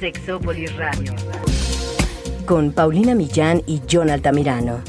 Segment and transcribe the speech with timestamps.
[0.00, 1.12] Sexópolis Radio.
[2.46, 4.80] Con Paulina Millán y John Altamirano.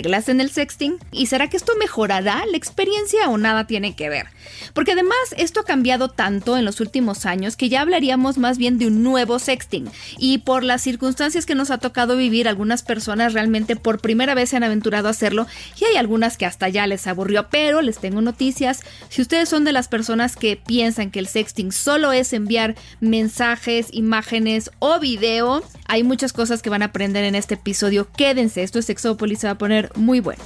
[0.00, 0.98] Reglas en el sexting?
[1.12, 4.28] ¿Y será que esto mejorará la experiencia o nada tiene que ver?
[4.74, 8.78] Porque además esto ha cambiado tanto en los últimos años que ya hablaríamos más bien
[8.78, 9.88] de un nuevo sexting.
[10.18, 14.50] Y por las circunstancias que nos ha tocado vivir, algunas personas realmente por primera vez
[14.50, 15.46] se han aventurado a hacerlo
[15.80, 17.48] y hay algunas que hasta ya les aburrió.
[17.50, 18.80] Pero les tengo noticias.
[19.08, 23.88] Si ustedes son de las personas que piensan que el sexting solo es enviar mensajes,
[23.92, 28.08] imágenes o video, hay muchas cosas que van a aprender en este episodio.
[28.16, 30.42] Quédense, esto es Sexópolis, se va a poner muy bueno.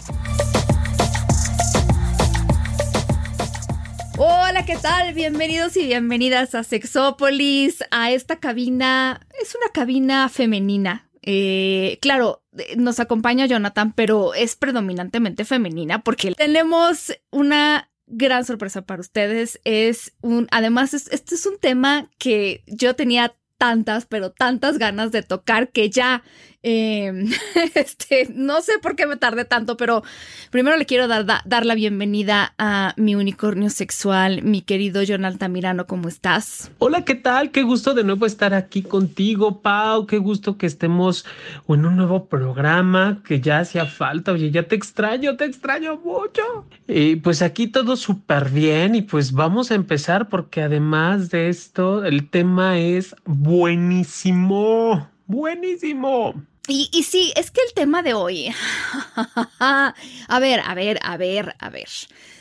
[4.55, 5.15] Hola, ¿qué tal?
[5.15, 9.27] Bienvenidos y bienvenidas a Sexópolis, a esta cabina.
[9.43, 11.11] Es una cabina femenina.
[11.23, 12.45] Eh, claro,
[12.77, 19.61] nos acompaña Jonathan, pero es predominantemente femenina porque tenemos una gran sorpresa para ustedes.
[19.65, 25.25] Es un, además, este es un tema que yo tenía tantas, pero tantas ganas de
[25.25, 26.23] tocar que ya
[26.67, 27.29] Em,
[27.75, 30.03] este, no sé por qué me tardé tanto, pero
[30.51, 35.87] primero le quiero dar, dar la bienvenida a mi unicornio sexual, mi querido John Altamirano,
[35.87, 36.73] ¿cómo estás?
[36.79, 37.51] Hola, ¿qué tal?
[37.51, 40.07] Qué gusto de nuevo estar aquí contigo, Pau.
[40.07, 41.27] Qué gusto que estemos
[41.69, 44.33] en un nuevo programa que ya hacía falta.
[44.33, 46.67] Oye, ya te extraño, te extraño mucho.
[46.89, 52.07] Y pues aquí todo súper bien y pues vamos a empezar porque además de esto,
[52.07, 55.11] el tema es buenísimo.
[55.27, 56.35] Buenísimo.
[56.67, 58.49] Y, sí, es que el tema de hoy.
[59.59, 59.95] a
[60.41, 61.89] ver, a ver, a ver, a ver.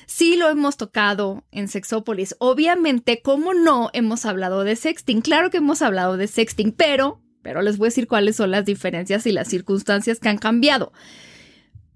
[0.05, 2.35] Sí lo hemos tocado en Sexópolis.
[2.39, 5.21] Obviamente, ¿cómo no hemos hablado de sexting?
[5.21, 8.63] Claro que hemos hablado de sexting, pero, pero les voy a decir cuáles son las
[8.63, 10.93] diferencias y las circunstancias que han cambiado.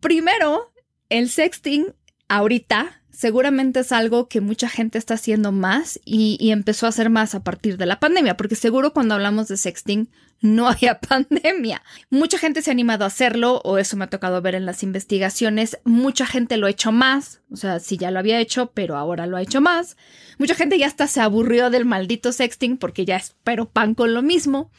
[0.02, 0.74] Primero,
[1.10, 1.94] el sexting
[2.28, 7.34] ahorita seguramente es algo que mucha gente está haciendo más y, empezó a hacer más
[7.34, 10.08] a partir de la pandemia, porque seguro cuando hablamos de sexting
[10.40, 11.82] no había pandemia.
[12.12, 14.84] Mucha gente se ha animado a hacerlo, o eso me ha tocado ver en las
[14.84, 15.80] investigaciones.
[15.84, 19.26] Mucha gente lo ha hecho más, o sea, sí ya lo había hecho, pero ahora
[19.26, 19.98] lo ha hecho más.
[20.38, 24.22] Mucha gente ya hasta se aburrió del maldito sexting porque ya espero pan con lo
[24.22, 24.70] mismo.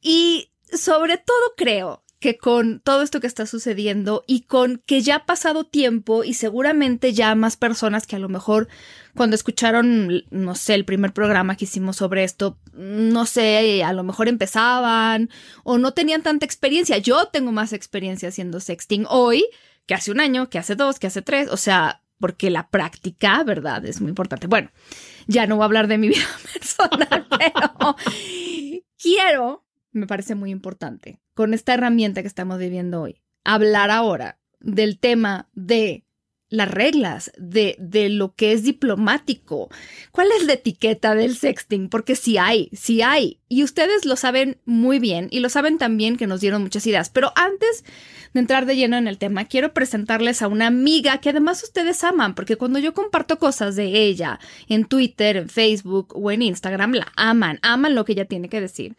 [0.00, 5.16] Y sobre todo creo que con todo esto que está sucediendo y con que ya
[5.16, 8.66] ha pasado tiempo y seguramente ya más personas que a lo mejor
[9.14, 14.04] cuando escucharon, no sé, el primer programa que hicimos sobre esto, no sé, a lo
[14.04, 15.28] mejor empezaban
[15.64, 16.96] o no tenían tanta experiencia.
[16.96, 19.44] Yo tengo más experiencia haciendo sexting hoy
[19.84, 23.44] que hace un año, que hace dos, que hace tres, o sea, porque la práctica,
[23.44, 23.84] ¿verdad?
[23.84, 24.46] Es muy importante.
[24.46, 24.70] Bueno,
[25.26, 26.24] ya no voy a hablar de mi vida
[26.54, 27.96] personal, pero
[28.96, 29.64] quiero
[29.94, 35.48] me parece muy importante, con esta herramienta que estamos viviendo hoy, hablar ahora del tema
[35.52, 36.04] de
[36.54, 39.70] las reglas, de, de lo que es diplomático.
[40.12, 41.88] ¿Cuál es la etiqueta del sexting?
[41.88, 43.40] Porque sí hay, sí hay.
[43.48, 47.10] Y ustedes lo saben muy bien y lo saben también que nos dieron muchas ideas.
[47.10, 47.84] Pero antes
[48.32, 52.04] de entrar de lleno en el tema, quiero presentarles a una amiga que además ustedes
[52.04, 56.92] aman, porque cuando yo comparto cosas de ella en Twitter, en Facebook o en Instagram,
[56.92, 58.96] la aman, aman lo que ella tiene que decir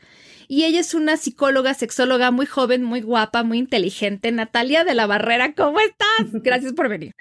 [0.47, 4.31] y ella es una psicóloga, sexóloga muy joven, muy guapa, muy inteligente.
[4.31, 6.31] Natalia de la Barrera, ¿cómo estás?
[6.43, 7.13] Gracias por venir.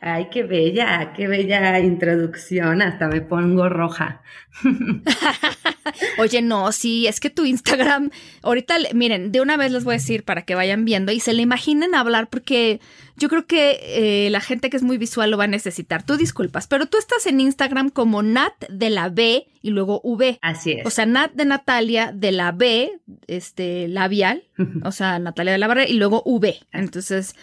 [0.00, 4.22] Ay, qué bella, qué bella introducción, hasta me pongo roja.
[6.18, 8.10] Oye, no, sí, es que tu Instagram,
[8.42, 11.32] ahorita, miren, de una vez les voy a decir para que vayan viendo y se
[11.32, 12.80] le imaginen hablar porque
[13.16, 13.78] yo creo que
[14.26, 16.04] eh, la gente que es muy visual lo va a necesitar.
[16.04, 20.38] Tú disculpas, pero tú estás en Instagram como Nat de la B y luego V.
[20.42, 20.86] Así es.
[20.86, 24.44] O sea, Nat de Natalia de la B, este, labial,
[24.84, 26.58] o sea, Natalia de la Barrera y luego V.
[26.72, 27.34] Entonces,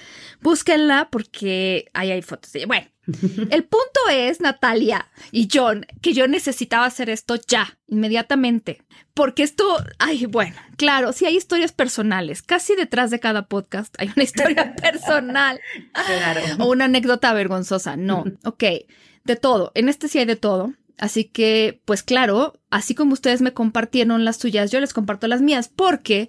[0.41, 2.51] búsquenla porque ahí hay fotos.
[2.67, 2.87] Bueno.
[3.49, 8.83] El punto es, Natalia y John, que yo necesitaba hacer esto ya, inmediatamente.
[9.13, 9.63] Porque esto,
[9.97, 12.41] ay, bueno, claro, si hay historias personales.
[12.41, 15.59] Casi detrás de cada podcast hay una historia personal.
[15.93, 16.41] Claro.
[16.59, 17.97] O una anécdota vergonzosa.
[17.97, 18.63] No, ok,
[19.23, 19.71] de todo.
[19.75, 20.73] En este sí hay de todo.
[20.97, 25.41] Así que, pues claro, así como ustedes me compartieron las suyas, yo les comparto las
[25.41, 26.27] mías, porque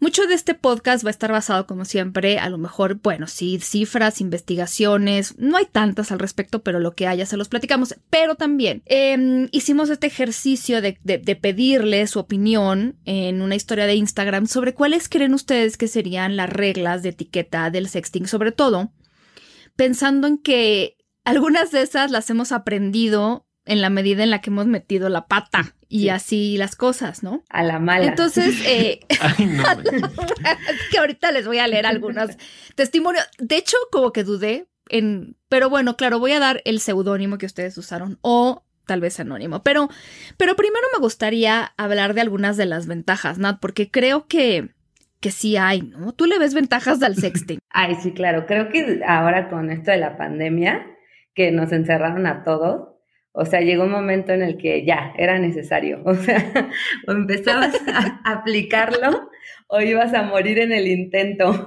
[0.00, 3.58] Mucho de este podcast va a estar basado, como siempre, a lo mejor, bueno, sí,
[3.58, 7.96] cifras, investigaciones, no hay tantas al respecto, pero lo que haya se los platicamos.
[8.08, 13.96] Pero también em, hicimos este ejercicio de, de pedirle su opinión en una historia de
[13.96, 18.92] Instagram sobre cuáles creen ustedes que serían las reglas de etiqueta del sexting, sobre todo
[19.78, 24.50] pensando en que algunas de esas las hemos aprendido en la medida en la que
[24.50, 27.42] hemos metido la pata y así las cosas, ¿no?
[27.48, 28.06] A la mala.
[28.06, 29.00] Entonces, eh,
[30.90, 32.30] que ahorita les voy a leer algunos
[32.74, 33.24] testimonios.
[33.38, 37.46] De hecho, como que dudé en, pero bueno, claro, voy a dar el seudónimo que
[37.46, 39.62] ustedes usaron o tal vez anónimo.
[39.62, 39.88] Pero,
[40.36, 44.70] pero primero me gustaría hablar de algunas de las ventajas, Nat, porque creo que,
[45.20, 46.12] que sí hay, ¿no?
[46.12, 47.60] Tú le ves ventajas al sexting.
[47.70, 48.46] Ay, sí, claro.
[48.46, 50.86] Creo que ahora con esto de la pandemia,
[51.34, 52.97] que nos encerraron a todos,
[53.32, 56.02] o sea, llegó un momento en el que ya era necesario.
[56.06, 56.70] O sea,
[57.06, 59.30] o empezabas a aplicarlo
[59.68, 61.66] o ibas a morir en el intento.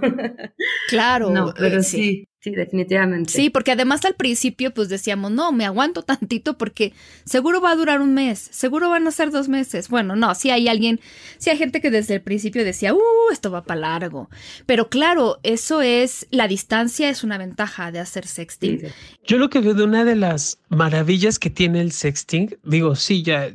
[0.87, 1.29] Claro.
[1.29, 2.27] No, pero eh, sí.
[2.43, 3.31] Sí, definitivamente.
[3.31, 6.91] Sí, porque además al principio pues decíamos, no, me aguanto tantito porque
[7.23, 9.89] seguro va a durar un mes, seguro van a ser dos meses.
[9.89, 10.99] Bueno, no, sí hay alguien,
[11.38, 14.27] sí hay gente que desde el principio decía, uh, esto va para largo.
[14.65, 18.87] Pero claro, eso es, la distancia es una ventaja de hacer sexting.
[19.23, 23.21] Yo lo que veo de una de las maravillas que tiene el sexting, digo, sí,
[23.21, 23.51] ya,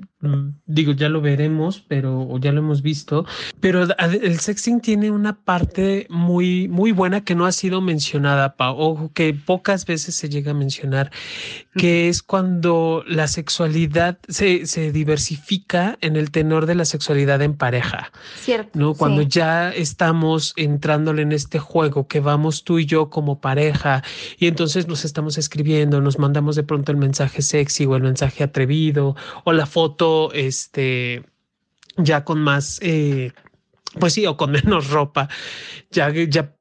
[0.65, 3.27] digo, ya lo veremos, pero ya lo hemos visto,
[3.61, 8.77] pero el sexting tiene una parte muy, muy buena que no ha sido mencionada, Pau
[8.79, 11.11] o que pocas veces se llega a mencionar,
[11.75, 17.55] que es cuando la sexualidad se, se, diversifica en el tenor de la sexualidad en
[17.55, 18.11] pareja.
[18.41, 18.79] Cierto.
[18.79, 18.95] ¿no?
[18.95, 24.03] Cuando ya estamos entrándole en este juego, que vamos tú y yo como pareja,
[24.39, 28.45] y entonces nos estamos escribiendo, nos mandamos de pronto el mensaje sexy o el mensaje
[28.45, 29.15] atrevido,
[29.45, 31.25] o la foto, este,
[31.97, 32.79] ya con más...
[32.83, 33.33] Eh,
[33.99, 35.29] pues sí, o con menos ropa,
[35.91, 36.13] ya,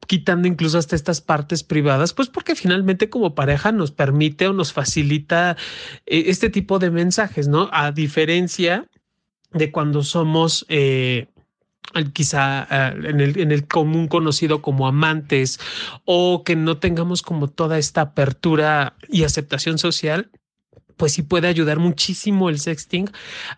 [0.07, 4.71] quitando incluso hasta estas partes privadas, pues porque finalmente como pareja nos permite o nos
[4.71, 5.57] facilita
[6.05, 7.69] eh, este tipo de mensajes, ¿no?
[7.71, 8.87] A diferencia
[9.51, 10.65] de cuando somos...
[10.69, 11.27] Eh,
[12.13, 15.59] quizá el, en el común conocido como amantes
[16.03, 20.29] o que no tengamos como toda esta apertura y aceptación social,
[20.97, 23.09] pues sí puede ayudar muchísimo el sexting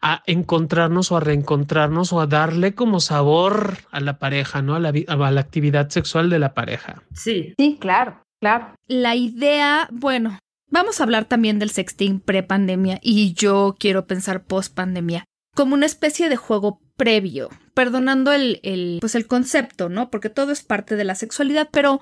[0.02, 4.76] a encontrarnos o a reencontrarnos o a darle como sabor a la pareja, ¿no?
[4.76, 7.04] A la, a la actividad sexual de la pareja.
[7.14, 8.74] Sí, sí, claro, claro.
[8.88, 10.40] La idea, bueno,
[10.70, 15.26] vamos a hablar también del sexting pre-pandemia y yo quiero pensar post-pandemia
[15.56, 20.10] como una especie de juego previo, perdonando el, el, pues el concepto, ¿no?
[20.10, 22.00] Porque todo es parte de la sexualidad, pero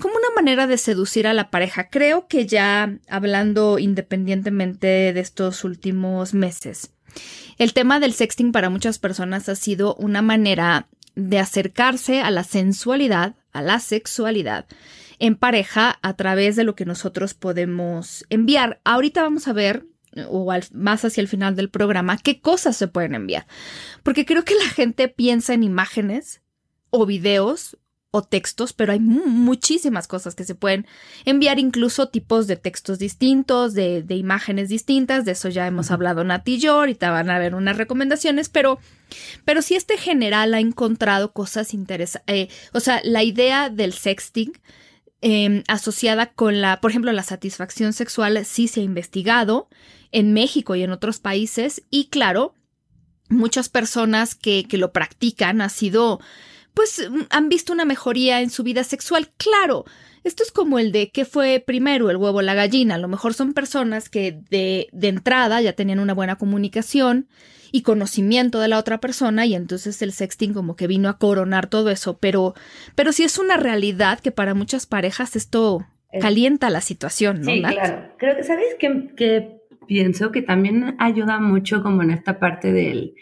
[0.00, 1.88] como una manera de seducir a la pareja.
[1.88, 6.92] Creo que ya hablando independientemente de estos últimos meses,
[7.58, 12.44] el tema del sexting para muchas personas ha sido una manera de acercarse a la
[12.44, 14.66] sensualidad, a la sexualidad
[15.18, 18.80] en pareja a través de lo que nosotros podemos enviar.
[18.84, 19.86] Ahorita vamos a ver
[20.28, 23.46] o más hacia el final del programa, qué cosas se pueden enviar.
[24.02, 26.42] Porque creo que la gente piensa en imágenes
[26.90, 27.76] o videos
[28.12, 30.86] o textos, pero hay muchísimas cosas que se pueden
[31.24, 36.54] enviar, incluso tipos de textos distintos, de, imágenes distintas, de eso ya hemos hablado Nati
[36.54, 38.80] y yo, ahorita van a ver unas recomendaciones, pero,
[39.44, 44.52] pero si este general ha encontrado cosas interesantes, eh, o sea, la idea del sexting
[45.20, 49.68] em, asociada con la, por ejemplo, la satisfacción sexual sí se ha investigado,
[50.12, 52.54] en México y en otros países y claro,
[53.28, 56.20] muchas personas que, que lo practican ha sido
[56.74, 59.28] pues han visto una mejoría en su vida sexual.
[59.36, 59.84] Claro,
[60.24, 62.96] esto es como el de qué fue primero, el huevo o la gallina.
[62.96, 67.28] A lo mejor son personas que de, de, entrada ya tenían una buena comunicación
[67.72, 71.68] y conocimiento de la otra persona y entonces el sexting como que vino a coronar
[71.68, 72.18] todo eso.
[72.18, 72.54] Pero,
[72.94, 75.86] pero sí es una realidad que para muchas parejas esto
[76.20, 77.52] calienta la situación, ¿no?
[77.52, 78.12] Sí, claro.
[78.18, 83.14] Creo que, ¿sabes qué, que pienso que también ayuda mucho como en esta parte del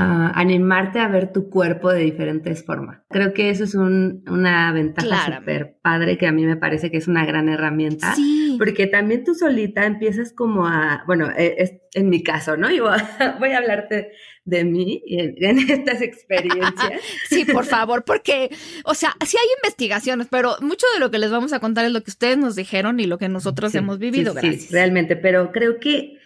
[0.00, 3.00] animarte a ver tu cuerpo de diferentes formas.
[3.08, 7.08] Creo que eso es una ventaja súper padre que a mí me parece que es
[7.08, 8.14] una gran herramienta.
[8.58, 12.70] Porque también tú solita empiezas como a, bueno, e, es, en mi caso, ¿no?
[12.70, 12.84] Yo
[13.40, 14.12] voy a hablarte
[14.44, 16.92] de mí en, en estas experiencias.
[17.28, 18.50] sí, por favor, porque,
[18.84, 21.92] o sea, sí hay investigaciones, pero mucho de lo que les vamos a contar es
[21.92, 24.34] lo que ustedes nos dijeron y lo que nosotros hemos vivido.
[24.40, 26.18] Sí, sí, realmente, pero creo que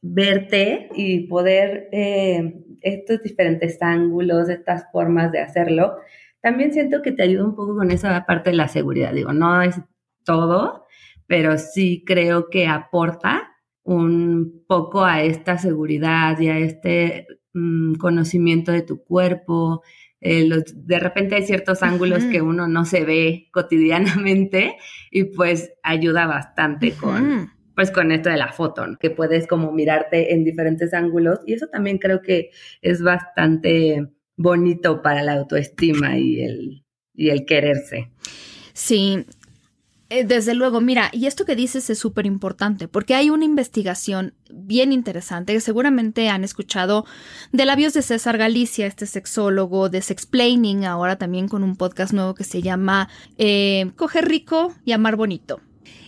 [0.00, 5.96] verte y poder eh, estos diferentes ángulos, estas formas de hacerlo,
[6.40, 9.12] también siento que te ayuda un poco con esa parte de la seguridad.
[9.12, 9.80] Digo, no es
[10.24, 10.86] todo,
[11.26, 13.48] pero sí creo que aporta
[13.82, 19.82] un poco a esta seguridad y a este mm, conocimiento de tu cuerpo.
[20.20, 24.76] Eh, de repente hay ciertos ángulos que uno no se ve cotidianamente
[25.10, 30.34] y pues ayuda bastante con, pues con esto de la foto, que puedes como mirarte
[30.34, 32.50] en diferentes ángulos y eso también creo que
[32.82, 38.10] es bastante bonito para la autoestima y el, y el quererse.
[38.72, 39.24] Sí,
[40.10, 44.34] eh, desde luego, mira, y esto que dices es súper importante, porque hay una investigación
[44.50, 47.04] bien interesante que seguramente han escuchado
[47.52, 52.34] de labios de César Galicia, este sexólogo, de Sexplaining, ahora también con un podcast nuevo
[52.34, 55.60] que se llama eh, Coger rico y amar bonito.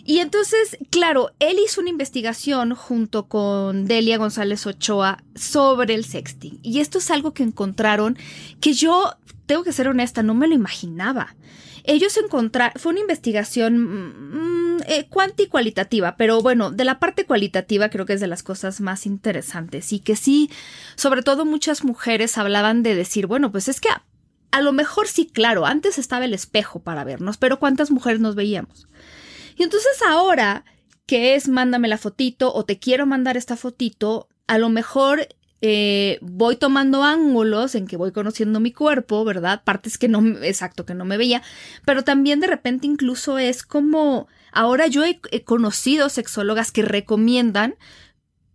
[0.05, 6.59] Y entonces, claro, él hizo una investigación junto con Delia González Ochoa sobre el sexting.
[6.63, 8.19] Y esto es algo que encontraron
[8.61, 9.15] que yo,
[9.47, 11.37] tengo que ser honesta, no me lo imaginaba.
[11.85, 15.09] Ellos encontraron, fue una investigación mm, mm, eh,
[15.49, 19.93] cualitativa, pero bueno, de la parte cualitativa creo que es de las cosas más interesantes
[19.93, 20.51] y que sí,
[20.95, 23.89] sobre todo muchas mujeres hablaban de decir, bueno, pues es que
[24.51, 28.35] a lo mejor sí, claro, antes estaba el espejo para vernos, pero ¿cuántas mujeres nos
[28.35, 28.89] veíamos?
[29.61, 30.65] Y entonces ahora
[31.05, 35.29] que es mándame la fotito o te quiero mandar esta fotito, a lo mejor
[35.61, 39.63] eh, voy tomando ángulos en que voy conociendo mi cuerpo, ¿verdad?
[39.63, 41.43] Partes que no, exacto, que no me veía,
[41.85, 47.75] pero también de repente incluso es como, ahora yo he, conocido sexólogas que recomiendan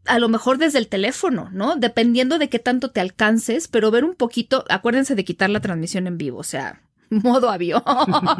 [0.05, 1.75] a lo mejor desde el teléfono, ¿no?
[1.75, 6.07] Dependiendo de qué tanto te alcances, pero ver un poquito, acuérdense de quitar la transmisión
[6.07, 6.81] en vivo, o sea,
[7.23, 7.83] modo avión.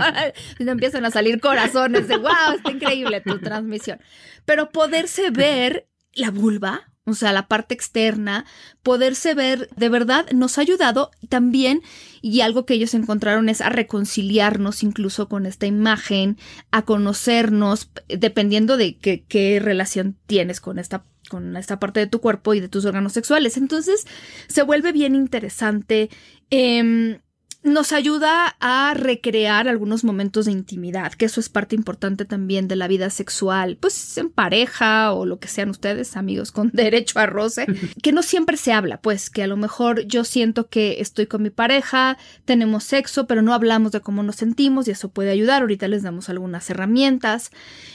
[0.60, 4.00] empiezan a salir corazones de, wow, está increíble tu transmisión.
[4.46, 8.46] Pero poderse ver la vulva, o sea, la parte externa,
[8.82, 11.82] poderse ver, de verdad nos ha ayudado también,
[12.22, 16.38] y algo que ellos encontraron es a reconciliarnos incluso con esta imagen,
[16.72, 22.54] a conocernos, dependiendo de qué, relación tienes con esta con esta parte de tu cuerpo
[22.54, 23.58] y de tus órganos sexuales.
[23.58, 24.06] Entonces,
[24.48, 26.12] se vuelve bien interesante.
[26.52, 27.20] Eh,
[27.66, 32.76] nos ayuda a recrear algunos momentos de intimidad, que eso es parte importante también de
[32.76, 37.26] la vida sexual, pues en pareja o lo que sean ustedes, amigos con derecho a
[37.26, 37.66] roce,
[38.04, 41.42] que no siempre se habla, pues que a lo mejor yo siento que estoy con
[41.42, 45.64] mi pareja, tenemos sexo, pero no hablamos de cómo nos sentimos y eso puede ayudar,
[45.64, 47.50] ahorita les damos algunas herramientas,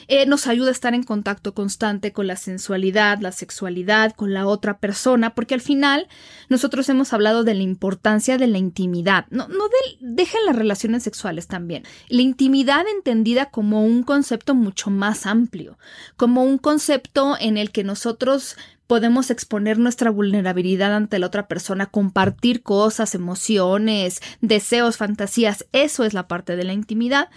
[0.09, 4.49] eh, nos ayuda a estar en contacto constante con la sensualidad, la sexualidad, con la
[4.49, 6.09] otra persona, porque al final
[6.49, 9.60] nosotros hemos hablado de la importancia de la intimidad, no no
[10.01, 11.85] dejen las relaciones sexuales también.
[12.09, 15.79] La intimidad entendida como un concepto mucho más amplio,
[16.17, 18.57] como un concepto en el que nosotros
[18.91, 25.65] podemos exponer nuestra vulnerabilidad ante la otra persona, compartir cosas, emociones, deseos, fantasías.
[25.71, 27.29] Eso es la parte de la intimidad.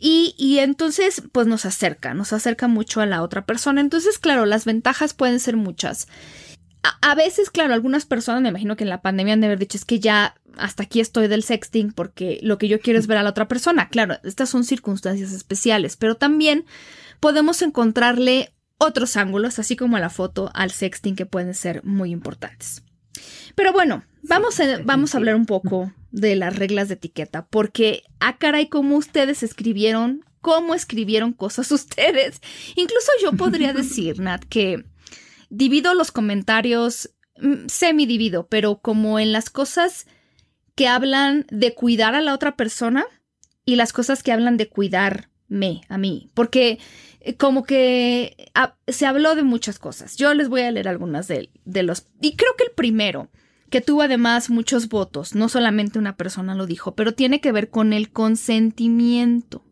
[0.00, 3.80] Y, y, entonces, pues nos acerca, nos acerca mucho a la otra persona.
[3.80, 6.08] Entonces, claro, las ventajas pueden ser muchas.
[7.00, 9.78] A, veces, claro, algunas personas, me imagino que en la pandemia han de haber dicho,
[9.78, 13.18] es que ya hasta aquí estoy del sexting porque lo que yo quiero es ver
[13.18, 13.88] a la otra persona.
[13.88, 16.64] Claro, estas son circunstancias especiales, pero también
[17.20, 22.10] podemos encontrarle otros ángulos, así como a la foto, al sexting que pueden ser muy
[22.10, 22.82] importantes.
[23.54, 28.02] Pero bueno, vamos a, vamos a hablar un poco de las reglas de etiqueta, porque,
[28.20, 32.40] ah, caray, cómo ustedes escribieron, cómo escribieron cosas ustedes.
[32.74, 34.84] Incluso yo podría decir, Nat, que
[35.50, 37.10] divido los comentarios,
[37.40, 40.06] mm, semi divido, pero como en las cosas
[40.74, 43.06] que hablan de cuidar a la otra persona
[43.64, 46.78] y las cosas que hablan de cuidarme a mí, porque
[47.20, 50.16] eh, como que ah, se habló de muchas cosas.
[50.16, 52.06] Yo les voy a leer algunas de, de los...
[52.20, 53.28] Y creo que el primero,
[53.68, 57.70] que tuvo además muchos votos, no solamente una persona lo dijo, pero tiene que ver
[57.70, 59.64] con el consentimiento.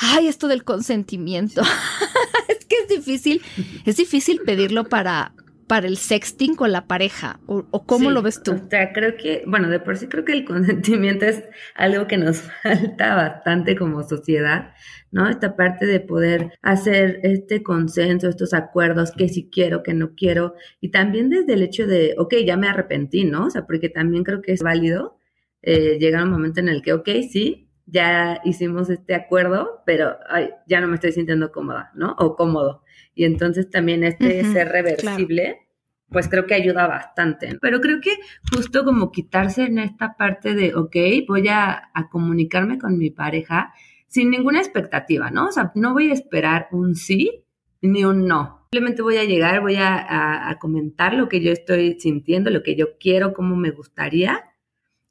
[0.00, 1.62] Ay, esto del consentimiento.
[2.48, 3.42] es que es difícil,
[3.84, 5.32] es difícil pedirlo para,
[5.68, 7.38] para el sexting con la pareja?
[7.46, 8.52] ¿O, cómo lo ves tú?
[8.52, 11.44] O sea, creo que, bueno, de por sí creo que el consentimiento es
[11.76, 14.72] algo que nos falta bastante como sociedad,
[15.12, 15.28] ¿no?
[15.28, 20.54] Esta parte de poder hacer este consenso, estos acuerdos, que si quiero, que no quiero,
[20.80, 23.46] y también desde el hecho de, ok, ya me arrepentí, ¿no?
[23.46, 25.18] O sea, porque también creo que es válido
[25.62, 30.16] eh, llegar a un momento en el que, ok, sí, ya hicimos este acuerdo, pero
[30.28, 32.14] ay, ya no me estoy sintiendo cómoda, ¿no?
[32.18, 32.82] O cómodo.
[33.14, 35.66] Y entonces también este ser reversible,
[36.10, 37.58] pues creo que ayuda bastante.
[37.60, 38.12] Pero creo que
[38.54, 43.72] justo como quitarse en esta parte de, ok, voy a, comunicarme con mi pareja
[44.06, 45.46] sin ninguna expectativa, ¿no?
[45.46, 47.44] O sea, no voy a esperar un sí
[47.80, 48.66] ni un no.
[48.70, 52.76] Simplemente voy a llegar, voy a, a comentar lo que yo estoy sintiendo, lo que
[52.76, 54.47] yo quiero, cómo me gustaría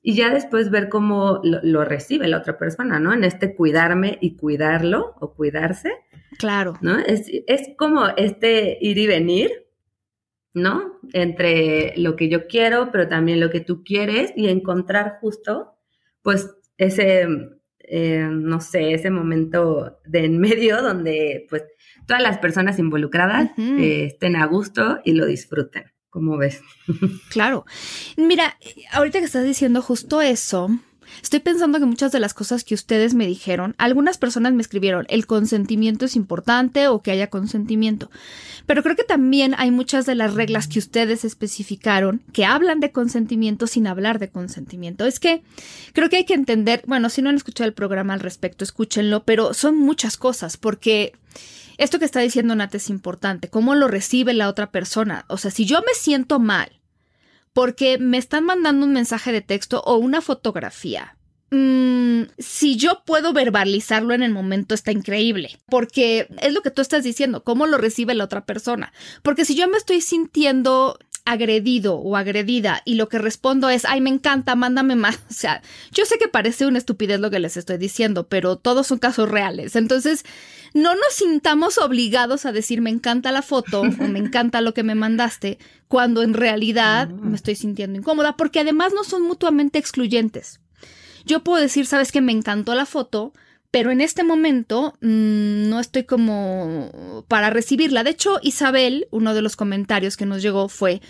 [0.08, 3.12] y ya después ver cómo lo, recibe la otra persona, ¿no?
[3.12, 5.92] En este cuidarme y cuidarlo o cuidarse.
[6.40, 6.76] Claro.
[6.80, 6.98] ¿No?
[6.98, 9.52] Es, es como este ir y venir,
[10.54, 10.98] ¿no?
[11.12, 15.74] Entre lo que yo quiero, pero también lo que tú quieres y encontrar justo,
[16.22, 17.28] pues, ese,
[17.80, 21.66] eh, no sé, ese momento de en medio donde, pues,
[22.06, 25.84] todas las personas involucradas eh, estén a gusto y lo disfruten.
[26.10, 26.62] ¿Cómo ves?
[27.30, 27.66] Claro.
[28.16, 28.58] Mira,
[28.92, 30.70] ahorita que estás diciendo justo eso,
[31.22, 35.06] Estoy pensando que muchas de las cosas que ustedes me dijeron, algunas personas me escribieron,
[35.10, 38.12] el consentimiento es importante o que haya consentimiento,
[38.66, 42.92] pero creo que también hay muchas de las reglas que ustedes especificaron que hablan de
[42.92, 45.06] consentimiento sin hablar de consentimiento.
[45.06, 45.44] Es que
[45.94, 49.24] creo que hay que entender, bueno, si no han escuchado el programa al respecto, escúchenlo,
[49.24, 51.14] pero son muchas cosas porque...
[51.78, 55.26] Esto que está diciendo Nat es importante, cómo lo recibe la otra persona.
[55.28, 56.78] O sea, si yo me siento mal
[57.58, 61.18] porque me están mandando un mensaje de texto o una fotografía.
[61.50, 66.84] Mm, si yo puedo verbalizarlo en el momento está increíble, porque es lo que tú
[66.84, 68.94] estás diciendo, cómo lo recibe la otra persona.
[69.24, 74.00] Porque si yo me estoy sintiendo agredido o agredida y lo que respondo es, ay,
[74.00, 75.20] me encanta, mándame más.
[75.30, 78.88] O sea, yo sé que parece una estupidez lo que les estoy diciendo, pero todos
[78.88, 79.76] son casos reales.
[79.76, 80.24] Entonces,
[80.74, 84.84] no nos sintamos obligados a decir, me encanta la foto o me encanta lo que
[84.84, 90.60] me mandaste, cuando en realidad me estoy sintiendo incómoda, porque además no son mutuamente excluyentes.
[91.26, 93.34] Yo puedo decir, sabes que me encantó la foto,
[93.72, 98.04] pero en este momento mm, no estoy como para recibirla.
[98.04, 101.02] De hecho, Isabel, uno de los comentarios que nos llegó fue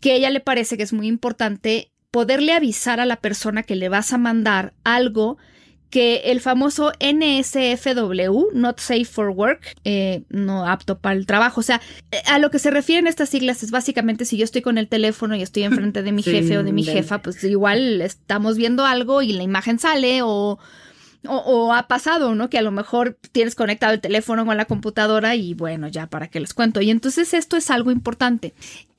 [0.00, 3.76] que a ella le parece que es muy importante poderle avisar a la persona que
[3.76, 5.38] le vas a mandar algo
[5.92, 11.60] que el famoso NSFW, Not Safe for Work, eh, no apto para el trabajo.
[11.60, 11.82] O sea,
[12.26, 15.36] a lo que se refieren estas siglas es básicamente si yo estoy con el teléfono
[15.36, 19.20] y estoy enfrente de mi jefe o de mi jefa, pues igual estamos viendo algo
[19.20, 20.58] y la imagen sale o
[21.28, 22.50] o, ha pasado, ¿no?
[22.50, 26.28] Que a lo mejor tienes conectado el teléfono con la computadora y bueno, ya para
[26.28, 26.80] qué les cuento.
[26.80, 28.54] Y entonces esto es algo importante.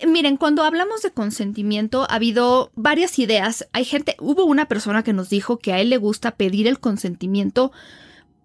[0.06, 3.68] Miren, cuando hablamos de consentimiento ha habido varias ideas.
[3.74, 6.80] Hay gente, hubo una persona que nos dijo que a él le gusta pedir el
[6.80, 7.72] consentimiento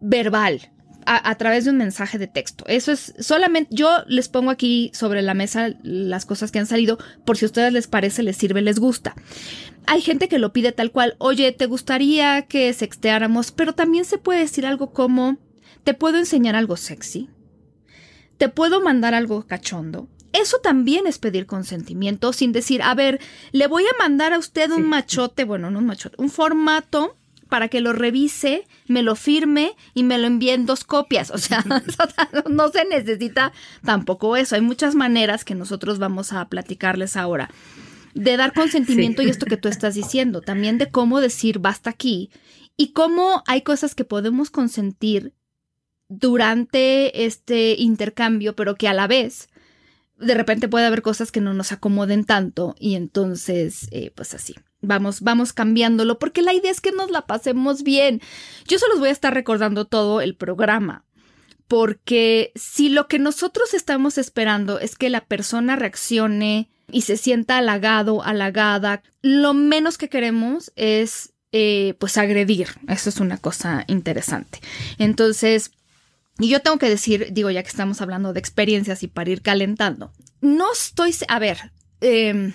[0.01, 0.71] verbal,
[1.09, 2.65] a, través de un mensaje de texto.
[2.67, 6.99] Eso es solamente, yo les pongo aquí sobre la mesa las cosas que han salido,
[7.25, 9.15] por si a ustedes les parece, les sirve, les gusta.
[9.87, 13.53] Hay gente que lo pide tal cual, oye, ¿te gustaría que sexteáramos?
[13.53, 15.39] Pero también se puede decir algo como,
[15.83, 17.31] ¿te puedo enseñar algo sexy?
[18.37, 20.09] ¿Te puedo mandar algo cachondo?
[20.33, 23.19] Eso también es pedir consentimiento sin decir, a ver,
[23.53, 27.18] le voy a mandar a usted un machote, bueno, no un machote, un formato
[27.49, 31.31] para que lo revise, me lo firme y me lo envíe en dos copias.
[31.39, 31.65] O sea,
[32.51, 33.53] no se necesita
[33.85, 34.55] tampoco eso.
[34.57, 37.51] Hay muchas maneras que nosotros vamos a platicarles ahora
[38.15, 42.31] de dar consentimiento y esto que tú estás diciendo, también de cómo decir basta aquí
[42.77, 45.35] y cómo hay cosas que podemos consentir
[46.09, 49.49] durante este intercambio, pero que a la vez
[50.19, 54.55] de repente puede haber cosas que no nos acomoden tanto y entonces, eh, pues así.
[54.81, 58.21] Vamos, vamos cambiándolo, porque la idea es que nos la pasemos bien.
[58.67, 61.05] Yo se los voy a estar recordando todo el programa,
[61.67, 67.59] porque si lo que nosotros estamos esperando es que la persona reaccione y se sienta
[67.59, 72.69] halagado, halagada, lo menos que queremos es eh, pues agredir.
[72.89, 74.61] Eso es una cosa interesante.
[74.99, 75.71] Entonces,
[76.39, 79.43] y yo tengo que decir, digo, ya que estamos hablando de experiencias y para ir
[79.43, 82.53] calentando, no estoy, a ver, em,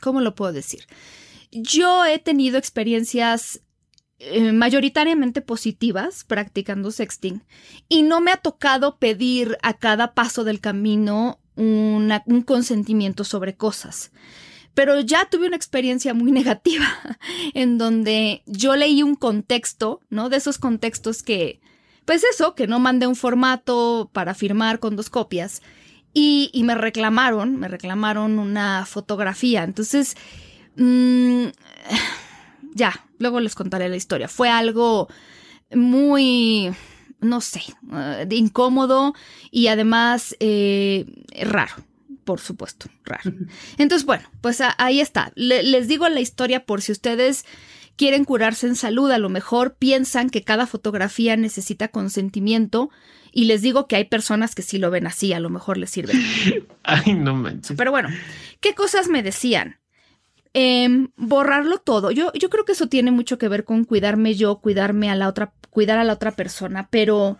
[0.00, 0.86] ¿cómo lo puedo decir?
[1.50, 3.60] Yo he tenido experiencias
[4.20, 7.44] eh, mayoritariamente positivas practicando sexting
[7.88, 14.12] y no me ha tocado pedir a cada paso del camino un consentimiento sobre cosas.
[14.74, 16.86] Pero ya tuve una experiencia muy negativa
[17.54, 20.28] en donde yo leí un contexto, ¿no?
[20.28, 21.60] De esos contextos que,
[22.08, 25.62] pues eso, que no mandé un formato para firmar con dos copias
[26.12, 29.62] y, y me reclamaron, me reclamaron una fotografía.
[29.62, 30.16] Entonces,
[30.78, 31.48] Mm,
[32.74, 34.28] ya, luego les contaré la historia.
[34.28, 35.08] Fue algo
[35.74, 36.70] muy,
[37.20, 39.14] no sé, uh, incómodo
[39.50, 41.04] y además eh,
[41.42, 41.74] raro,
[42.24, 43.32] por supuesto, raro.
[43.78, 45.32] Entonces, bueno, pues ahí está.
[45.34, 47.44] les digo la historia por si ustedes
[47.98, 52.90] quieren curarse en salud, a lo mejor piensan que cada fotografía necesita consentimiento
[53.32, 55.90] y les digo que hay personas que sí lo ven así, a lo mejor les
[55.90, 56.14] sirve.
[56.84, 57.76] Ay, no manches.
[57.76, 58.08] Pero bueno,
[58.60, 59.80] ¿qué cosas me decían?
[60.54, 62.10] Em, borrarlo todo.
[62.10, 65.28] Yo, yo creo que eso tiene mucho que ver con cuidarme yo, cuidarme a la
[65.28, 67.38] otra, cuidar a la otra persona, pero,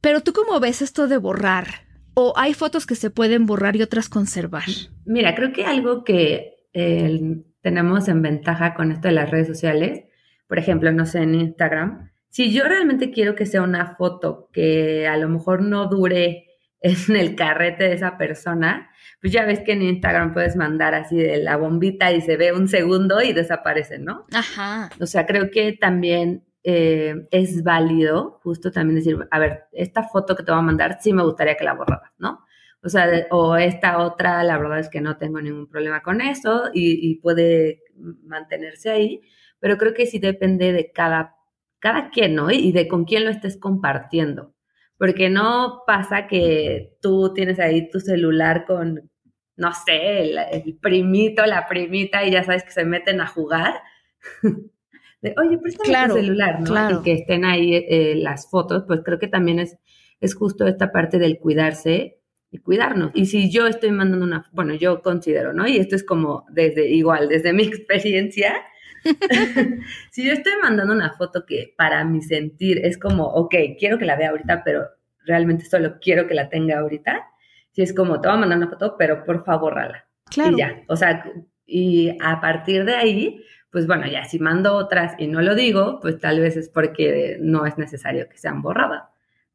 [0.00, 1.86] pero tú cómo ves esto de borrar?
[2.14, 4.64] ¿O hay fotos que se pueden borrar y otras conservar?
[5.04, 6.54] Mira, creo que algo que
[7.66, 10.04] tenemos en ventaja con esto de las redes sociales,
[10.46, 15.08] por ejemplo, no sé, en Instagram, si yo realmente quiero que sea una foto que
[15.08, 16.46] a lo mejor no dure
[16.80, 18.88] en el carrete de esa persona,
[19.20, 22.52] pues ya ves que en Instagram puedes mandar así de la bombita y se ve
[22.52, 24.26] un segundo y desaparece, ¿no?
[24.32, 24.88] Ajá.
[25.00, 30.36] O sea, creo que también eh, es válido justo también decir, a ver, esta foto
[30.36, 32.45] que te voy a mandar sí me gustaría que la borraras, ¿no?
[32.86, 36.70] O sea, o esta otra, la verdad es que no tengo ningún problema con eso
[36.72, 37.82] y, y puede
[38.22, 39.22] mantenerse ahí,
[39.58, 41.34] pero creo que sí depende de cada,
[41.80, 42.48] cada quien, ¿no?
[42.52, 44.54] Y de con quién lo estés compartiendo.
[44.98, 49.10] Porque no pasa que tú tienes ahí tu celular con,
[49.56, 53.74] no sé, el, primito, la primita, y ya sabes que se meten a jugar.
[55.22, 56.66] de, oye, préstame claro, tu celular, ¿no?
[56.66, 57.00] Claro.
[57.00, 59.76] Y que estén ahí eh, las fotos, pues creo que también es,
[60.20, 62.20] es justo esta parte del cuidarse
[62.56, 63.10] y cuidarnos.
[63.14, 65.66] Y si yo estoy mandando una, bueno, yo considero, ¿no?
[65.68, 68.54] Y esto es como desde, igual, desde mi experiencia,
[70.10, 74.04] si yo estoy mandando una foto que para mi sentir es como, ok, quiero que
[74.04, 74.88] la vea ahorita, pero
[75.24, 77.26] realmente solo quiero que la tenga ahorita,
[77.72, 80.06] si es como, te voy a mandar una foto, pero por favor, rala.
[80.30, 80.52] Claro.
[80.52, 81.24] Y ya, o sea,
[81.66, 86.00] y a partir de ahí, pues bueno, ya si mando otras y no lo digo,
[86.00, 89.04] pues tal vez es porque no es necesario que sean borradas.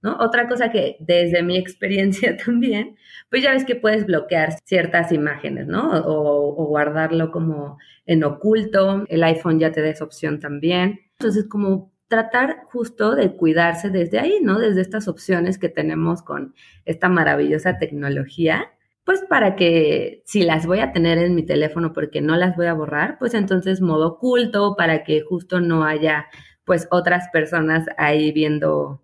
[0.04, 0.18] ¿No?
[0.20, 2.96] Otra cosa que desde mi experiencia también,
[3.30, 5.92] pues ya ves que puedes bloquear ciertas imágenes, ¿no?
[5.92, 9.06] O, o, guardarlo como en oculto.
[9.10, 11.02] El iPhone ya te da esa opción también.
[11.20, 14.60] Entonces, como tratar justo de cuidarse desde ahí, ¿no?
[14.60, 18.74] Desde estas opciones que tenemos con esta maravillosa tecnología,
[19.06, 22.68] pues para que si las voy a tener en mi teléfono porque no las voy
[22.68, 26.28] a borrar, pues entonces modo oculto para que justo no haya
[26.66, 29.01] pues otras personas ahí viendo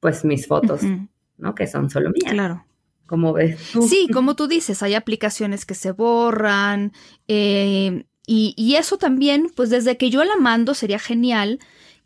[0.00, 1.08] pues mis fotos, uh -huh.
[1.38, 1.54] ¿no?
[1.54, 2.32] Que son solo mías.
[2.32, 2.64] Claro.
[3.06, 3.88] Como ves tú.
[3.88, 6.92] Sí, como tú dices, hay aplicaciones que se borran
[7.26, 11.58] eh, y, y, eso también, pues desde que yo la mando sería genial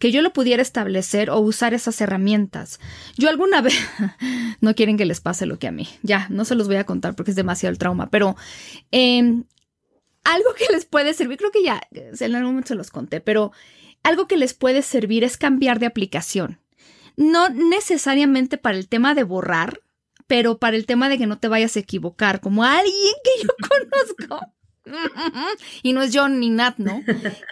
[0.02, 2.81] que yo lo pudiera establecer o usar esas herramientas.
[3.16, 3.74] Yo alguna vez,
[4.61, 6.87] no quieren que les pase lo que a mí, ya, no se los voy a
[6.87, 8.35] contar porque es demasiado el trauma, pero
[8.90, 9.42] eh,
[10.24, 13.52] algo que les puede servir, creo que ya en algún momento se los conté, pero
[14.02, 16.59] algo que les puede servir es cambiar de aplicación
[17.16, 19.81] no necesariamente para el tema de borrar,
[20.27, 23.51] pero para el tema de que no te vayas a equivocar, como alguien que yo
[23.68, 24.46] conozco.
[25.83, 27.03] Y no es John ni Nat, ¿no?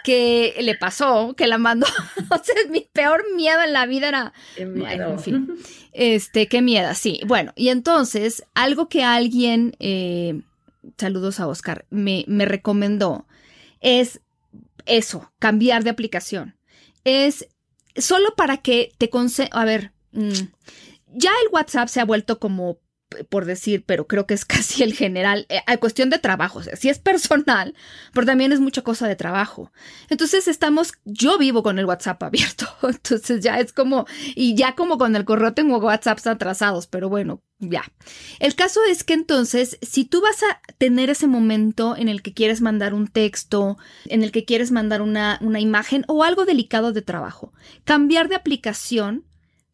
[0.03, 1.87] Que le pasó, que la mandó.
[2.29, 4.33] o sea, mi peor miedo en la vida era.
[4.57, 5.11] Qué miedo.
[5.11, 5.55] En fin.
[5.93, 7.21] Este, qué miedo, sí.
[7.25, 10.41] Bueno, y entonces, algo que alguien, eh,
[10.97, 13.25] saludos a Oscar, me, me recomendó
[13.81, 14.21] es
[14.85, 16.55] eso, cambiar de aplicación.
[17.03, 17.47] Es
[17.95, 19.09] solo para que te
[19.51, 20.31] a ver, mmm,
[21.07, 22.79] ya el WhatsApp se ha vuelto como
[23.29, 26.63] por decir, pero creo que es casi el general, eh, hay cuestión de trabajo, o
[26.63, 27.75] sea, es personal,
[28.13, 29.71] pero también es mucha cosa de trabajo.
[30.09, 34.97] Entonces estamos, yo vivo con el WhatsApp abierto, entonces ya es como, y ya como
[34.97, 37.83] con el correo tengo WhatsApps atrasados, pero bueno, ya.
[38.39, 42.33] El caso es que entonces, si tú vas a tener ese momento en el que
[42.33, 46.91] quieres mandar un texto, en el que quieres mandar una, una imagen o algo delicado
[46.91, 47.53] de trabajo,
[47.85, 49.25] cambiar de aplicación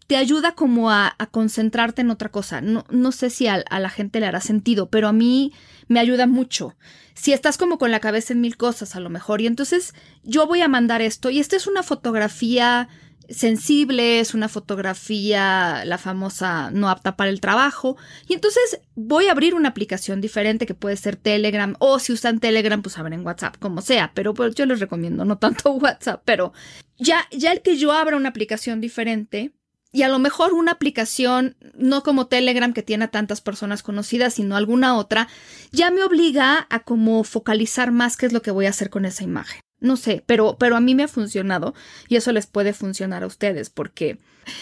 [0.05, 2.61] te ayuda como a, a, concentrarte en otra cosa.
[2.61, 5.53] No, no sé si a, a, la gente le hará sentido, pero a mí
[5.89, 6.75] me ayuda mucho.
[7.13, 10.47] Si estás como con la cabeza en mil cosas a lo mejor, y entonces yo
[10.47, 12.87] voy a mandar esto, y esta es una fotografía
[13.29, 19.31] sensible, es una fotografía, la famosa no apta para el trabajo, y entonces voy a
[19.31, 23.57] abrir una aplicación diferente que puede ser Telegram, o si usan Telegram, pues abren WhatsApp,
[23.59, 26.53] como sea, pero pues yo les recomiendo no tanto WhatsApp, pero
[26.97, 29.53] ya, ya el que yo abra una aplicación diferente,
[29.91, 34.33] y a lo mejor una aplicación, no como Telegram que tiene a tantas personas conocidas,
[34.33, 35.27] sino alguna otra,
[35.71, 39.05] ya me obliga a como focalizar más qué es lo que voy a hacer con
[39.05, 39.61] esa imagen.
[39.79, 41.75] No sé, pero, pero a mí me ha funcionado
[42.07, 44.17] y eso les puede funcionar a ustedes porque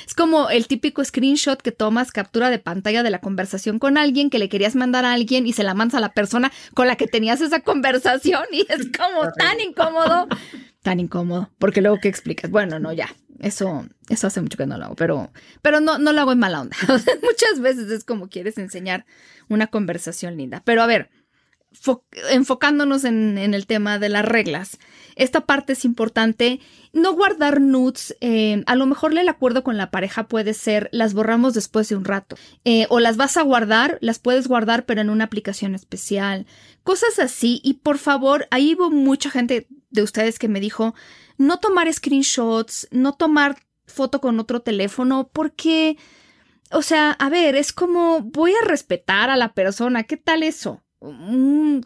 [0.06, 4.30] es como el típico screenshot que tomas captura de pantalla de la conversación con alguien
[4.30, 6.96] que le querías mandar a alguien y se la mandas a la persona con la
[6.96, 10.28] que tenías esa conversación y es como tan incómodo,
[10.82, 14.78] tan incómodo, porque luego qué explicas, bueno, no, ya, eso, eso hace mucho que no
[14.78, 16.76] lo hago, pero, pero no, no lo hago en mala onda.
[16.88, 19.06] Muchas veces es como quieres enseñar
[19.50, 20.62] una conversación linda.
[20.66, 21.10] Pero a ver,
[22.30, 24.78] enfocándonos en, el tema de las reglas,
[25.16, 26.60] esta parte es importante.
[26.94, 31.14] No guardar nudes, eh, a lo mejor el acuerdo con la pareja puede ser las
[31.14, 32.38] borramos después de un rato.
[32.64, 36.46] Eh, o las vas a guardar, las puedes guardar, pero en una aplicación especial.
[36.84, 37.62] Cosas así.
[37.64, 40.96] Y por favor, ahí hubo mucha gente de ustedes que me dijo
[41.38, 45.98] no tomar screenshots, no tomar foto con otro teléfono, porque,
[46.72, 50.85] o sea, a ver, es como voy a respetar a la persona, ¿qué tal eso?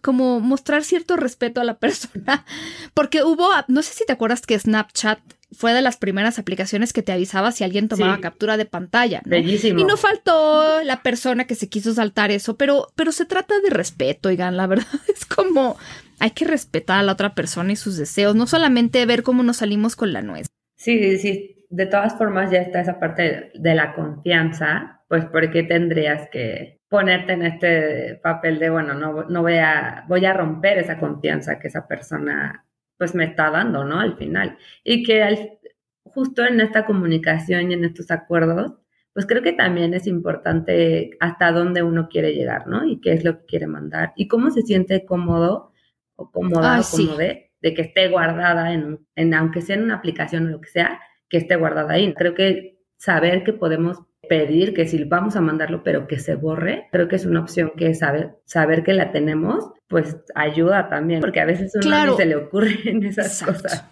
[0.02, 2.46] Como mostrar cierto respeto a la persona,
[2.94, 5.20] porque hubo, no sé si te acuerdas que Snapchat
[5.52, 9.22] fue de las primeras aplicaciones que te avisaba si alguien tomaba captura de pantalla.
[9.26, 9.80] Bellísimo.
[9.80, 13.70] Y no faltó la persona que se quiso saltar eso, pero, pero se trata de
[13.70, 15.78] respeto, oigan, la verdad es como
[16.20, 19.58] hay que respetar a la otra persona y sus deseos, no solamente ver cómo nos
[19.58, 20.48] salimos con la nuez.
[20.76, 25.64] Sí, sí, de todas formas ya está esa parte de la confianza, pues ¿por qué
[25.64, 30.80] tendrías que ponerte en este papel de, bueno, no, no voy a, voy a romper
[30.80, 32.66] esa confianza que esa persona
[32.98, 34.00] pues me está dando, ¿no?
[34.00, 34.58] Al final.
[34.84, 35.60] Y que al,
[36.04, 38.74] justo en esta comunicación y en estos acuerdos,
[39.14, 42.86] pues creo que también es importante hasta dónde uno quiere llegar, ¿no?
[42.86, 45.72] Y qué es lo que quiere mandar y cómo se siente cómodo
[46.16, 50.48] o cómoda o de, de que esté guardada en, en, aunque sea en una aplicación
[50.48, 51.00] o lo que sea,
[51.30, 52.14] que esté guardada ahí.
[52.14, 56.88] Creo que saber que podemos pedir que si vamos a mandarlo, pero que se borre,
[56.92, 61.40] creo que es una opción que saber, saber que la tenemos, pues ayuda también, porque
[61.40, 62.16] a veces uno claro.
[62.16, 63.86] se le ocurren esas cosas.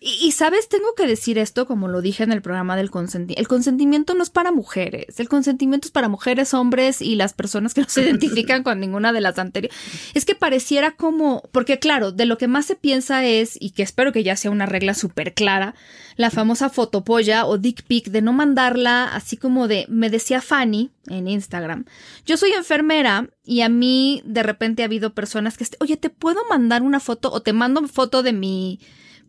[0.00, 3.40] Y, sabes, tengo que decir esto como lo dije en el programa del consentimiento.
[3.40, 7.74] El consentimiento no es para mujeres, el consentimiento es para mujeres, hombres y las personas
[7.74, 9.76] que no se identifican con ninguna de las anteriores.
[10.14, 13.82] Es que pareciera como, porque claro, de lo que más se piensa es, y que
[13.82, 15.74] espero que ya sea una regla súper clara,
[16.16, 20.92] la famosa fotopolla o dick pic de no mandarla así como de, me decía Fanny
[21.06, 21.84] en Instagram,
[22.24, 26.40] yo soy enfermera y a mí de repente ha habido personas que, oye, ¿te puedo
[26.48, 28.78] mandar una foto o te mando foto de mi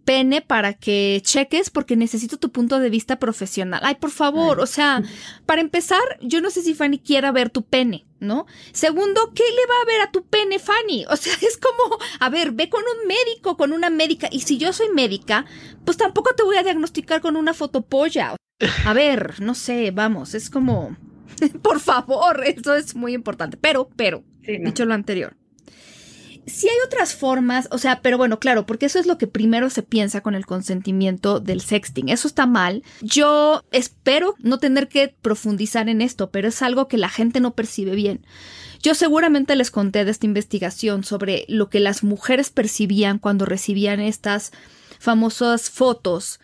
[0.03, 3.81] pene para que cheques porque necesito tu punto de vista profesional.
[3.83, 5.01] Ay, por favor, o sea,
[5.45, 8.45] para empezar, yo no sé si Fanny quiera ver tu pene, ¿no?
[8.71, 11.05] Segundo, ¿qué le va a ver a tu pene, Fanny?
[11.09, 14.27] O sea, es como, a ver, ve con un médico, con una médica.
[14.31, 15.45] Y si yo soy médica,
[15.85, 18.35] pues tampoco te voy a diagnosticar con una fotopolla.
[18.85, 20.95] A ver, no sé, vamos, es como,
[21.61, 23.57] por favor, eso es muy importante.
[23.57, 25.35] Pero, pero, dicho lo anterior
[26.45, 29.69] sí hay otras formas, o sea, pero bueno, claro, porque eso es lo que primero
[29.69, 32.09] se piensa con el consentimiento del sexting.
[32.09, 32.83] Eso está mal.
[33.01, 37.55] Yo espero no tener que profundizar en esto, pero es algo que la gente no
[37.55, 38.25] percibe bien.
[38.81, 44.01] Yo seguramente les conté de esta investigación sobre lo que las mujeres percibían cuando recibían
[44.01, 44.51] estas
[44.99, 46.39] famosas fotos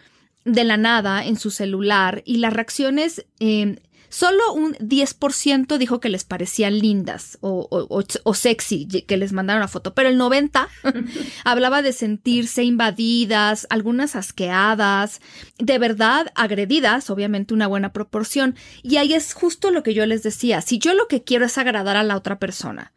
[0.46, 6.10] de la nada en su celular y las reacciones eh, Solo un 10% dijo que
[6.10, 10.68] les parecían lindas o, sexy, que les mandaron una foto, pero el 90%
[11.46, 15.22] hablaba de sentirse invadidas, algunas asqueadas,
[15.60, 18.56] de verdad agredidas, obviamente una buena proporción.
[18.82, 21.58] Y ahí es justo lo que yo les decía, si yo lo que quiero es
[21.60, 22.94] agradar a la otra persona,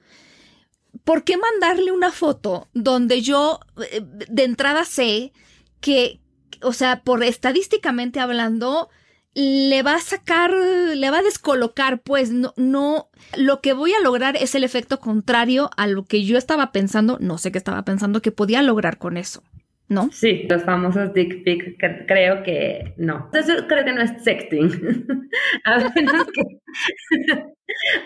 [1.04, 5.32] ¿por qué mandarle una foto donde yo eh, de entrada sé
[5.80, 6.20] que,
[6.62, 8.88] o sea, por estadísticamente hablando,
[9.34, 14.00] le va a sacar, le va a descolocar, pues no, no, lo que voy a
[14.00, 17.84] lograr es el efecto contrario a lo que yo estaba pensando, no sé qué estaba
[17.84, 19.42] pensando que podía lograr con eso.
[19.88, 20.10] ¿No?
[20.10, 21.74] Sí, los famosos dick pics,
[22.06, 23.26] creo que no.
[23.26, 24.70] Entonces creo que no es sexting.
[25.64, 26.42] a menos que.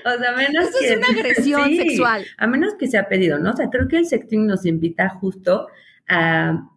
[0.05, 2.27] o sea, a menos Eso es una agresión sexual.
[2.39, 3.53] A menos que se ha pedido, ¿no?
[3.53, 5.69] O sea, creo que el sexting nos invita justo
[6.09, 6.69] a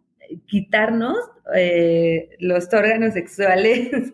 [0.45, 1.17] quitarnos
[1.55, 4.13] eh, los órganos sexuales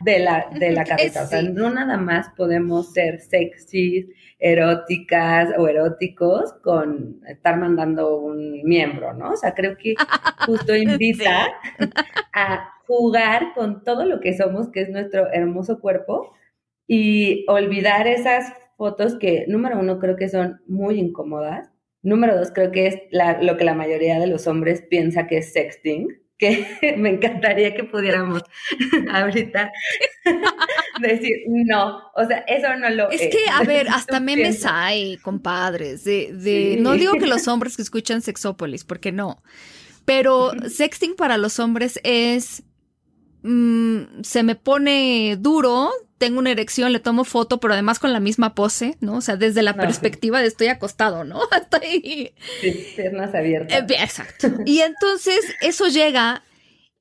[0.00, 1.24] de la, de la cabeza.
[1.24, 4.06] O sea, no nada más podemos ser sexys,
[4.38, 9.32] eróticas o eróticos con estar mandando un miembro, ¿no?
[9.32, 9.94] O sea, creo que
[10.46, 11.48] justo invita
[12.32, 16.34] a jugar con todo lo que somos, que es nuestro hermoso cuerpo,
[16.86, 21.70] y olvidar esas fotos que, número uno, creo que son muy incómodas.
[22.02, 22.96] Número dos, creo que es
[23.42, 27.84] lo que la mayoría de los hombres piensa que es sexting que me encantaría que
[27.84, 28.42] pudiéramos
[29.12, 29.70] ahorita
[31.00, 33.20] decir, no, o sea, eso no lo es.
[33.20, 37.76] Es que, a ver, hasta memes hay, compadres, de, de no digo que los hombres
[37.76, 39.42] que escuchan Sexópolis, porque no,
[40.04, 42.62] pero sexting para los hombres es,
[43.42, 48.20] mm, se me pone duro, tengo una erección, le tomo foto, pero además con la
[48.20, 49.16] misma pose, ¿no?
[49.16, 51.40] O sea, desde la perspectiva de estoy acostado, ¿no?
[51.50, 52.34] Hasta ahí.
[52.60, 53.90] Sí, piernas abiertas.
[53.90, 54.48] Eh, exacto.
[54.66, 56.42] Y entonces eso llega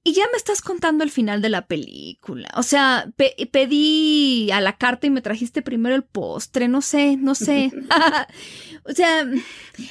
[0.03, 2.49] y ya me estás contando el final de la película.
[2.55, 3.11] O sea,
[3.51, 7.71] pedí a la carta y me trajiste primero el postre, no sé, no sé.
[8.89, 9.29] o sea,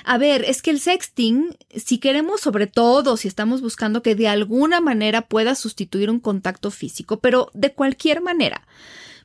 [0.04, 4.28] a ver, es que el sexting, si queremos sobre todo, si estamos buscando que de
[4.28, 8.66] alguna manera pueda sustituir un contacto físico, pero de cualquier manera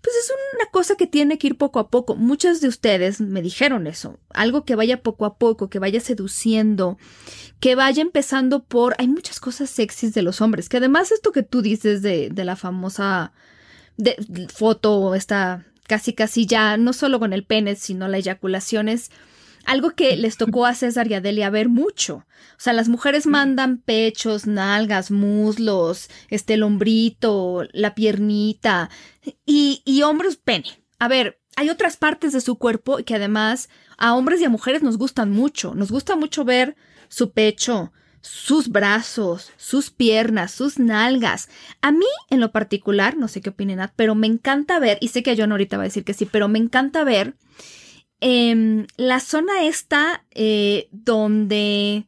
[0.03, 2.15] pues es una cosa que tiene que ir poco a poco.
[2.17, 6.97] Muchas de ustedes me dijeron eso, algo que vaya poco a poco, que vaya seduciendo,
[7.61, 8.95] que vaya empezando por...
[8.97, 12.43] Hay muchas cosas sexys de los hombres, que además esto que tú dices de, de
[12.43, 13.31] la famosa
[14.53, 19.09] foto, esta casi casi ya, no solo con el pene, sino la eyaculación es
[19.65, 22.25] algo que les tocó a César y a Delia ver mucho.
[22.57, 28.89] O sea, las mujeres mandan pechos, nalgas, muslos, este lombrito, la piernita
[29.45, 30.83] y, y hombres pene.
[30.99, 34.83] A ver, hay otras partes de su cuerpo que además a hombres y a mujeres
[34.83, 35.75] nos gustan mucho.
[35.75, 36.75] Nos gusta mucho ver
[37.09, 41.49] su pecho, sus brazos, sus piernas, sus nalgas.
[41.81, 45.23] A mí, en lo particular, no sé qué opinen, pero me encanta ver, y sé
[45.23, 47.35] que John ahorita va a decir que sí, pero me encanta ver
[48.23, 52.05] em, la zona esta eh, donde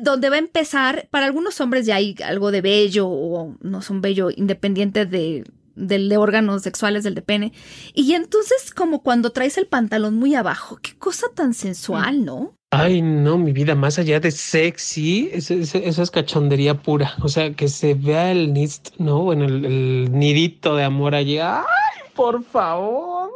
[0.00, 4.00] donde va a empezar, para algunos hombres ya hay algo de bello o no son
[4.00, 7.52] bello independiente de, de órganos sexuales del de pene.
[7.94, 12.54] Y entonces como cuando traes el pantalón muy abajo, qué cosa tan sensual, ¿no?
[12.70, 17.14] Ay, no, mi vida, más allá de sexy, eso, es cachondería pura.
[17.20, 19.24] O sea, que se vea el nist, ¿no?
[19.24, 21.38] Bueno, el, el nidito de amor allí.
[21.38, 21.64] ¡Ay,
[22.14, 23.30] por favor!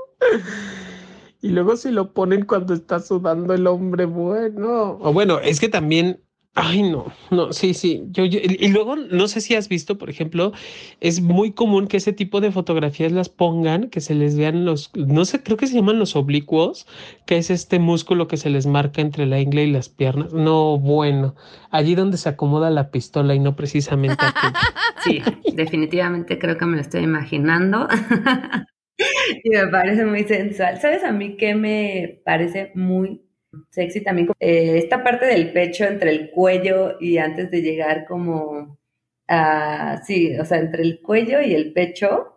[1.47, 4.99] Y luego si lo ponen cuando está sudando el hombre, bueno.
[5.01, 6.21] O bueno, es que también
[6.59, 8.05] Ay, no, no, sí, sí.
[8.13, 10.53] Yo, y luego, no sé si has visto, por ejemplo,
[11.01, 14.91] es muy común que ese tipo de fotografías las pongan, que se les vean los,
[14.95, 16.87] no sé, creo que se llaman los oblicuos,
[17.27, 20.33] que es este músculo que se les marca entre la ingle y las piernas.
[20.33, 21.35] No, bueno,
[21.71, 24.47] allí donde se acomoda la pistola y no precisamente aquí.
[25.05, 27.87] Sí, definitivamente creo que me lo estoy imaginando.
[29.45, 30.81] y me parece muy sensual.
[30.81, 33.27] ¿Sabes a mí qué me parece muy
[33.71, 34.29] sexy también.
[34.41, 38.79] Eh, esta parte del pecho entre el cuello y antes de llegar como
[39.29, 42.33] a, sí, o sea, entre el cuello y el pecho,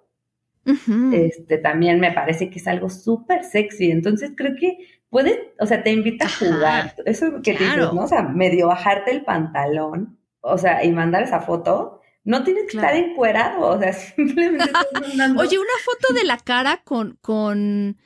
[1.14, 3.92] este también me parece que es algo súper sexy.
[3.92, 4.78] Entonces creo que
[5.10, 6.96] puede, o sea, te invita a jugar.
[7.06, 8.04] Eso que te dices, ¿no?
[8.04, 11.99] O sea, medio bajarte el pantalón, o sea, y mandar esa foto.
[12.24, 14.72] No tienes que estar encuerado, o sea, simplemente.
[15.38, 17.98] Oye, una foto de la cara con, con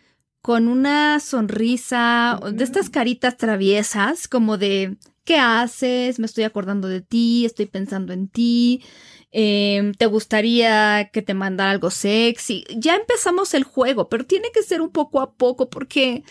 [0.44, 6.20] con una sonrisa, de estas caritas traviesas, como de, ¿qué haces?
[6.20, 8.84] Me estoy acordando de ti, estoy pensando en ti.
[9.32, 12.66] Em, ¿Te gustaría que te mandara algo sexy?
[12.76, 16.26] Ya empezamos el juego, pero tiene que ser un poco a poco porque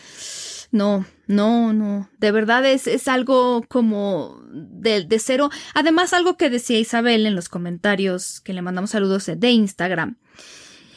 [0.72, 2.10] no, no, no.
[2.18, 5.50] De verdad es, es algo como de, de, cero.
[5.74, 10.16] Además, algo que decía Isabel en los comentarios que le mandamos saludos de Instagram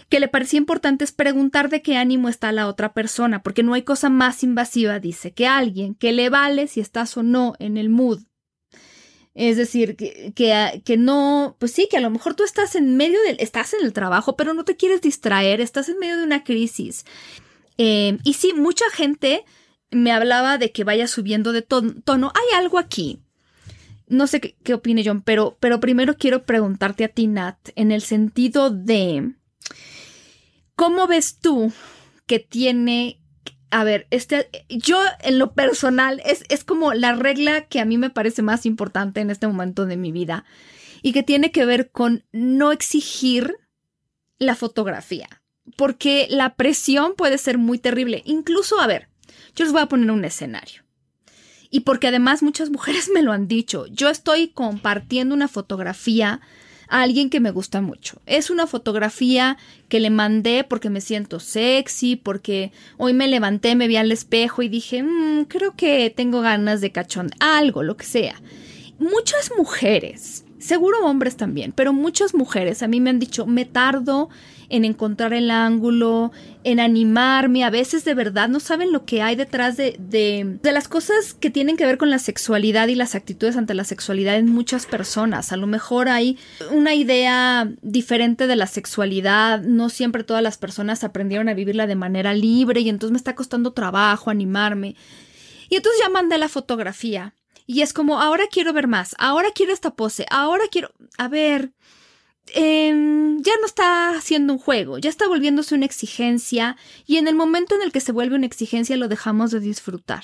[0.10, 3.74] que le parecía importante es preguntar de qué ánimo está la otra persona, porque no
[3.74, 7.78] hay cosa más invasiva, dice, que alguien que le vale si estás o no en
[7.78, 8.22] el mood.
[9.34, 13.22] Es decir, que, que, no, pues sí, que a lo mejor tú estás en medio
[13.24, 16.44] del, estás en el trabajo, pero no te quieres distraer, estás en medio de una
[16.46, 17.04] crisis.
[17.78, 19.44] Eh, y sí, mucha gente
[19.92, 22.32] me hablaba de que vaya subiendo de tono.
[22.34, 23.20] Hay algo aquí.
[24.08, 27.92] No sé qué, qué opine John, pero, pero primero quiero preguntarte a ti, Nat, en
[27.92, 29.34] el sentido de
[30.76, 31.72] ¿Cómo ves tú
[32.28, 33.22] que tiene
[33.72, 37.98] a ver, este, yo en lo personal es, es, como la regla que a mí
[37.98, 40.46] me parece más importante en este momento de mi vida
[41.02, 43.58] y que tiene que ver con no exigir
[44.38, 45.28] la fotografía,
[45.76, 48.22] porque la presión puede ser muy terrible.
[48.24, 49.10] Incluso, a ver,
[49.56, 50.84] yo les voy a poner un escenario.
[51.70, 56.42] Y porque además muchas mujeres me lo han dicho, yo estoy compartiendo una fotografía
[56.88, 58.22] a alguien que me gusta mucho.
[58.26, 59.58] Es una fotografía
[59.90, 64.62] que le mandé porque me siento sexy, porque hoy me levanté, me vi al espejo
[64.62, 68.42] y dije, mm, creo que tengo ganas de cachón, algo, lo que sea.
[69.00, 74.30] Muchas mujeres, seguro hombres también, pero muchas mujeres a mí me han dicho, me tardo
[74.70, 76.32] en encontrar el ángulo,
[76.64, 77.64] en animarme.
[77.64, 81.34] A veces de verdad no saben lo que hay detrás de, de, de, las cosas
[81.34, 84.86] que tienen que ver con la sexualidad y las actitudes ante la sexualidad en muchas
[84.86, 85.52] personas.
[85.52, 86.38] A lo mejor hay
[86.72, 89.62] una idea diferente de la sexualidad.
[89.62, 93.36] No siempre todas las personas aprendieron a vivirla de manera libre y entonces me está
[93.36, 94.96] costando trabajo animarme.
[95.70, 97.34] Y entonces ya mandé la fotografía.
[97.66, 100.92] Y es como, ahora quiero ver más, ahora quiero esta pose, ahora quiero...
[101.18, 101.72] A ver,
[102.54, 107.36] Em, ya no está siendo un juego, ya está volviéndose una exigencia y en el
[107.36, 110.24] momento en el que se vuelve una exigencia lo dejamos de disfrutar.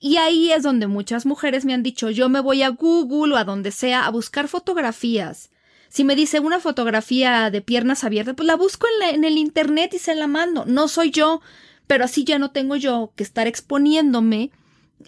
[0.00, 3.36] Y ahí es donde muchas mujeres me han dicho yo me voy a Google o
[3.36, 5.50] a donde sea a buscar fotografías.
[5.88, 9.98] Si me dice una fotografía de piernas abiertas, pues la busco en, el internet y
[10.00, 10.64] se la mando.
[10.66, 11.40] No soy yo,
[11.86, 14.50] pero así ya no tengo yo que estar exponiéndome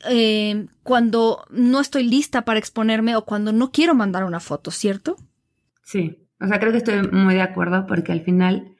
[0.09, 5.17] eh, cuando no estoy lista para exponerme o cuando no quiero mandar una foto, ¿cierto?
[5.83, 8.77] Sí, o sea, creo que estoy muy de acuerdo porque al final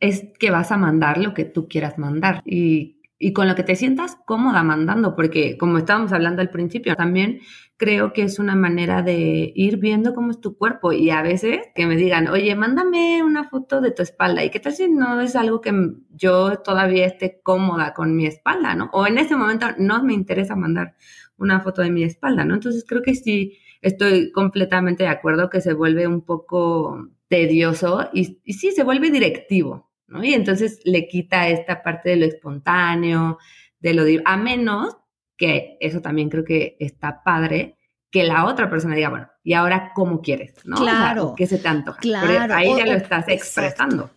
[0.00, 2.42] es que vas a mandar lo que tú quieras mandar.
[2.44, 2.93] Y,
[3.24, 7.40] y con lo que te sientas cómoda mandando, porque como estábamos hablando al principio, también
[7.78, 11.60] creo que es una manera de ir viendo cómo es tu cuerpo y a veces
[11.74, 15.22] que me digan, oye, mándame una foto de tu espalda y qué tal si no
[15.22, 15.72] es algo que
[16.10, 18.90] yo todavía esté cómoda con mi espalda, ¿no?
[18.92, 20.94] O en ese momento no me interesa mandar
[21.38, 22.52] una foto de mi espalda, ¿no?
[22.52, 28.42] Entonces creo que sí estoy completamente de acuerdo que se vuelve un poco tedioso y,
[28.44, 30.22] y sí, se vuelve directivo, ¿no?
[30.22, 33.38] Y entonces le quita esta parte de lo espontáneo,
[33.80, 34.04] de lo...
[34.24, 34.96] A menos
[35.36, 37.76] que eso también creo que está padre,
[38.10, 40.54] que la otra persona diga, bueno, ¿y ahora cómo quieres?
[40.64, 40.76] ¿no?
[40.76, 41.34] Claro.
[41.36, 41.98] ¿Qué se te antoja?
[41.98, 42.54] Claro.
[42.54, 44.10] ahí ya lo estás expresando.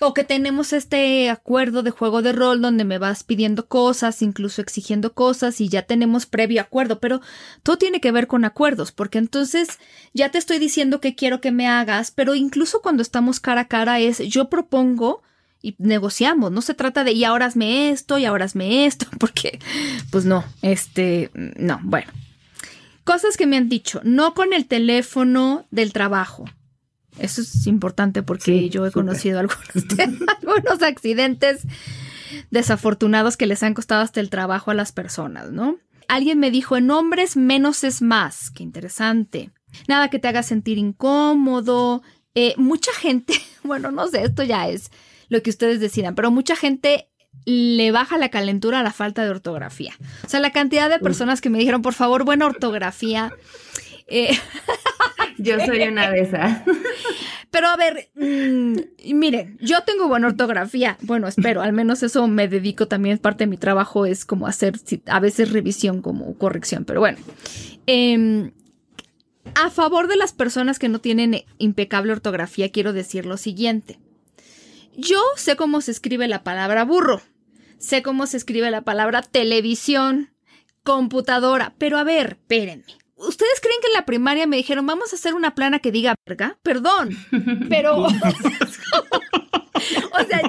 [0.00, 4.60] O que tenemos este acuerdo de juego de rol donde me vas pidiendo cosas, incluso
[4.60, 7.20] exigiendo cosas y ya tenemos previo acuerdo, pero
[7.62, 9.78] todo tiene que ver con acuerdos, porque entonces
[10.12, 13.68] ya te estoy diciendo que quiero que me hagas, pero incluso cuando estamos cara a
[13.68, 15.22] cara es yo propongo
[15.64, 16.52] y negociamos.
[16.52, 19.58] No se trata de y ahora hazme esto y ahora hazme esto, porque
[20.10, 22.12] pues no, este, no, bueno.
[23.04, 26.46] Cosas que me han dicho, no con el teléfono del trabajo.
[27.18, 29.60] Eso es importante porque yo he conocido algunos,
[30.42, 31.62] algunos accidentes
[32.50, 35.78] desafortunados que les han costado hasta el trabajo a las personas, ¿no?
[36.08, 38.50] Alguien me dijo, en hombres menos es más.
[38.50, 39.50] Qué interesante.
[39.88, 42.02] Nada que te haga sentir incómodo.
[42.34, 44.90] Eh, mucha gente, bueno, no sé, esto ya es
[45.28, 47.08] lo que ustedes decidan, pero mucha gente
[47.44, 49.94] le baja la calentura a la falta de ortografía.
[50.24, 53.32] O sea, la cantidad de personas que me dijeron, por favor, buena ortografía.
[54.06, 54.36] Eh,
[55.38, 56.62] yo soy una de esas.
[57.50, 60.98] Pero a ver, mm, miren, yo tengo buena ortografía.
[61.02, 63.18] Bueno, espero, al menos eso me dedico también.
[63.18, 64.74] Parte de mi trabajo es como hacer
[65.06, 66.84] a veces revisión como corrección.
[66.84, 67.18] Pero bueno,
[67.86, 68.50] em,
[69.54, 74.00] a favor de las personas que no tienen impecable ortografía, quiero decir lo siguiente.
[74.96, 77.22] Yo sé cómo se escribe la palabra burro,
[77.78, 80.30] sé cómo se escribe la palabra televisión,
[80.82, 83.03] computadora, pero a ver, espérenme.
[83.26, 86.14] ¿Ustedes creen que en la primaria me dijeron, vamos a hacer una plana que diga
[86.26, 86.58] verga?
[86.62, 87.10] Perdón,
[87.68, 88.04] pero...
[88.04, 88.08] o
[90.28, 90.40] sea,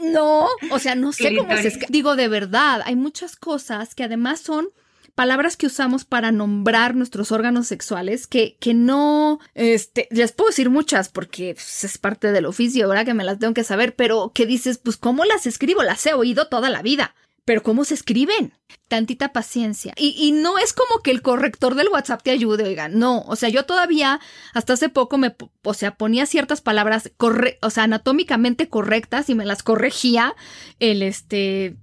[0.00, 1.88] no, o sea, no sé cómo se escribe.
[1.90, 4.68] Digo, de verdad, hay muchas cosas que además son
[5.14, 10.70] palabras que usamos para nombrar nuestros órganos sexuales que, que no, este, les puedo decir
[10.70, 14.32] muchas porque pues, es parte del oficio, ahora que me las tengo que saber, pero
[14.34, 15.82] que dices, pues, ¿cómo las escribo?
[15.82, 17.14] Las he oído toda la vida.
[17.44, 18.54] Pero ¿cómo se escriben?
[18.88, 19.92] Tantita paciencia.
[19.96, 23.22] Y, y, no es como que el corrector del WhatsApp te ayude, oigan, no.
[23.22, 24.20] O sea, yo todavía
[24.54, 29.34] hasta hace poco me, o sea, ponía ciertas palabras, corre, o sea, anatómicamente correctas y
[29.34, 30.34] me las corregía
[30.80, 31.76] el, este,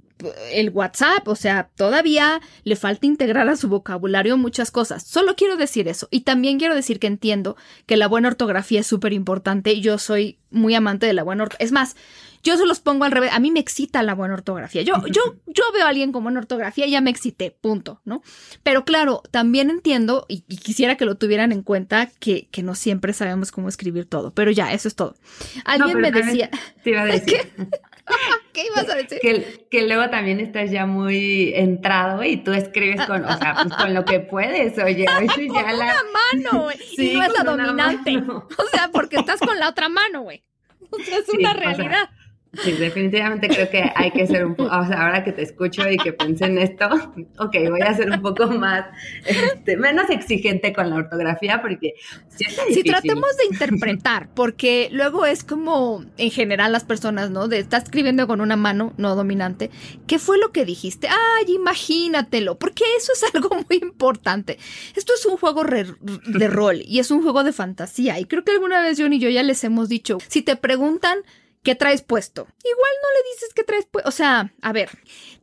[0.51, 5.03] el WhatsApp, o sea, todavía le falta integrar a su vocabulario muchas cosas.
[5.03, 6.07] Solo quiero decir eso.
[6.11, 7.55] Y también quiero decir que entiendo
[7.85, 9.79] que la buena ortografía es súper importante.
[9.81, 11.65] Yo soy muy amante de la buena ortografía.
[11.65, 11.95] Es más,
[12.43, 13.31] yo se los pongo al revés.
[13.33, 14.81] A mí me excita la buena ortografía.
[14.81, 18.21] Yo, yo, yo veo a alguien con buena ortografía y ya me excité, punto, ¿no?
[18.63, 23.13] Pero claro, también entiendo y, quisiera que lo tuvieran en cuenta que, que, no siempre
[23.13, 24.33] sabemos cómo escribir todo.
[24.33, 25.15] Pero ya, eso es todo.
[25.65, 26.49] Alguien me decía.
[26.83, 27.51] Te iba a decir.
[28.53, 29.19] ¿Qué ibas a decir?
[29.21, 33.73] Que, que, luego también estás ya muy entrado y tú escribes con, o sea, pues
[33.75, 35.05] con lo que puedes, oye.
[35.05, 35.85] con ya la...
[35.85, 35.95] una
[36.33, 36.77] mano, güey.
[36.97, 38.17] y no es la dominante.
[38.17, 40.43] O sea, porque estás con la otra mano, güey.
[40.89, 42.09] O sea, es una realidad.
[42.53, 45.89] Sí, definitivamente creo que hay que ser un poco, o sea, ahora que te escucho
[45.89, 46.85] y que pensé en esto,
[47.39, 48.87] ok, voy a ser un poco más,
[49.25, 51.93] este, menos exigente con la ortografía porque
[52.69, 57.47] si tratemos de interpretar, porque luego es como en general las personas, ¿no?
[57.47, 59.71] De estar escribiendo con una mano no dominante,
[60.05, 61.07] ¿qué fue lo que dijiste?
[61.07, 64.57] Ay, imagínatelo, porque eso es algo muy importante.
[64.97, 68.51] Esto es un juego de rol y es un juego de fantasía y creo que
[68.51, 71.19] alguna vez John y yo ya les hemos dicho, si te preguntan
[71.63, 72.47] ¿Qué traes puesto?
[72.63, 74.09] Igual no le dices que traes puesto.
[74.09, 74.89] O sea, a ver,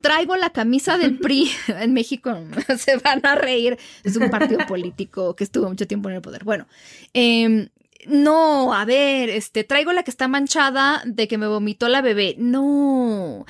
[0.01, 1.51] traigo la camisa del PRI.
[1.69, 2.37] en México
[2.79, 3.79] se van a reír.
[4.03, 6.45] Es un partido político que estuvo mucho tiempo en el poder.
[6.45, 6.67] Bueno,
[7.15, 7.69] eh,
[8.07, 12.35] no, a ver, este, traigo la que está manchada de que me vomitó la bebé.
[12.39, 13.45] No.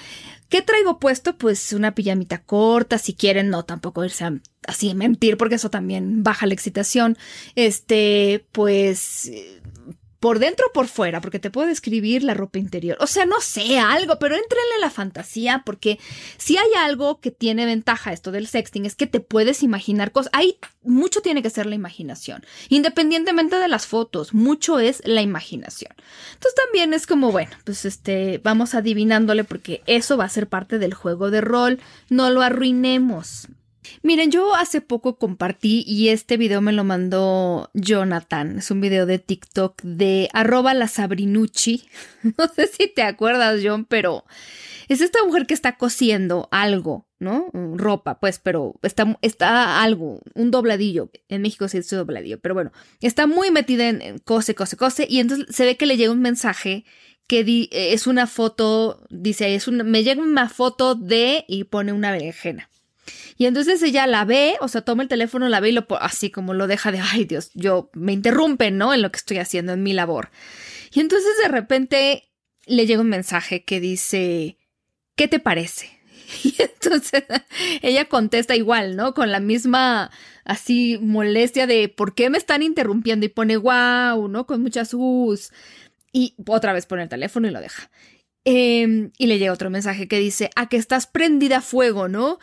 [0.48, 1.36] ¿Qué traigo puesto?
[1.36, 4.24] Pues una pijamita corta, si quieren, no tampoco irse
[4.66, 7.18] así a mentir, porque eso también baja la excitación.
[7.54, 9.30] Este, pues
[10.20, 12.96] por dentro o por fuera, porque te puedo describir la ropa interior.
[13.00, 15.98] O sea, no sé, algo, pero entrenle en la fantasía, porque
[16.36, 20.30] si hay algo que tiene ventaja esto del sexting, es que te puedes imaginar cosas.
[20.32, 22.44] Ahí mucho tiene que ser la imaginación.
[22.68, 25.92] Independientemente de las fotos, mucho es la imaginación.
[26.34, 30.78] Entonces también es como, bueno, pues este, vamos adivinándole, porque eso va a ser parte
[30.78, 31.78] del juego de rol.
[32.08, 33.48] No lo arruinemos.
[34.02, 38.58] Miren, yo hace poco compartí y este video me lo mandó Jonathan.
[38.58, 41.88] Es un video de TikTok de arroba la Sabrinucci.
[42.38, 44.24] No sé si te acuerdas, John, pero
[44.88, 47.50] Es esta mujer que está cosiendo algo, ¿no?
[47.52, 51.10] Ropa, pues, pero está, está algo, un dobladillo.
[51.28, 55.20] En México se dice dobladillo, pero bueno, está muy metida en, cose, cose, cose, y
[55.20, 56.84] entonces se ve que le llega un mensaje
[57.28, 62.10] que es una foto, dice, es una, me llega una foto de y pone una
[62.10, 62.70] berenjena.
[63.36, 66.30] Y entonces ella la ve, o sea, toma el teléfono, la ve y lo así
[66.30, 68.92] como lo deja de, ay Dios, yo me interrumpen, ¿no?
[68.92, 70.30] En lo que estoy haciendo, en mi labor.
[70.92, 72.30] Y entonces de repente
[72.66, 74.58] le llega un mensaje que dice,
[75.16, 75.98] ¿qué te parece?
[76.44, 77.24] Y entonces
[77.80, 79.14] ella contesta igual, ¿no?
[79.14, 80.10] Con la misma
[80.44, 83.24] así molestia de ¿por qué me están interrumpiendo?
[83.24, 84.46] Y pone wow, ¿no?
[84.46, 85.52] Con muchas us.
[86.12, 87.90] Y otra vez pone el teléfono y lo deja.
[88.44, 92.38] Em, y le llega otro mensaje que dice, a que estás prendida a fuego, ¿no?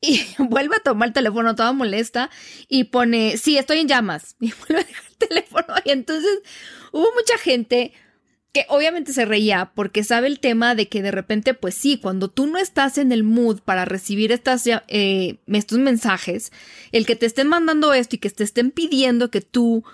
[0.00, 2.30] Y vuelve a tomar el teléfono toda molesta
[2.68, 4.36] y pone, sí, estoy en llamas.
[4.40, 5.74] Y vuelve a dejar el teléfono.
[5.84, 6.40] Y entonces
[6.92, 7.92] hubo mucha gente
[8.56, 12.28] que obviamente se reía porque sabe el tema de que de repente, pues sí, cuando
[12.28, 16.52] tú no estás en el mood para recibir estas, eh, estos mensajes,
[16.90, 19.84] el que te estén mandando esto y que te estén pidiendo que tú,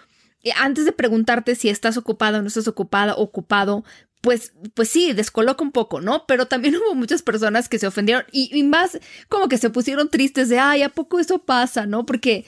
[0.44, 3.84] eh, antes de preguntarte si estás ocupada o no estás ocupada, ocupado,
[4.22, 6.24] pues, pues sí, descoloca un poco, ¿no?
[6.26, 8.98] Pero también hubo muchas personas que se ofendieron y, más
[9.28, 12.06] como que se pusieron tristes de, ay, ¿a poco eso pasa, no?
[12.06, 12.46] Porque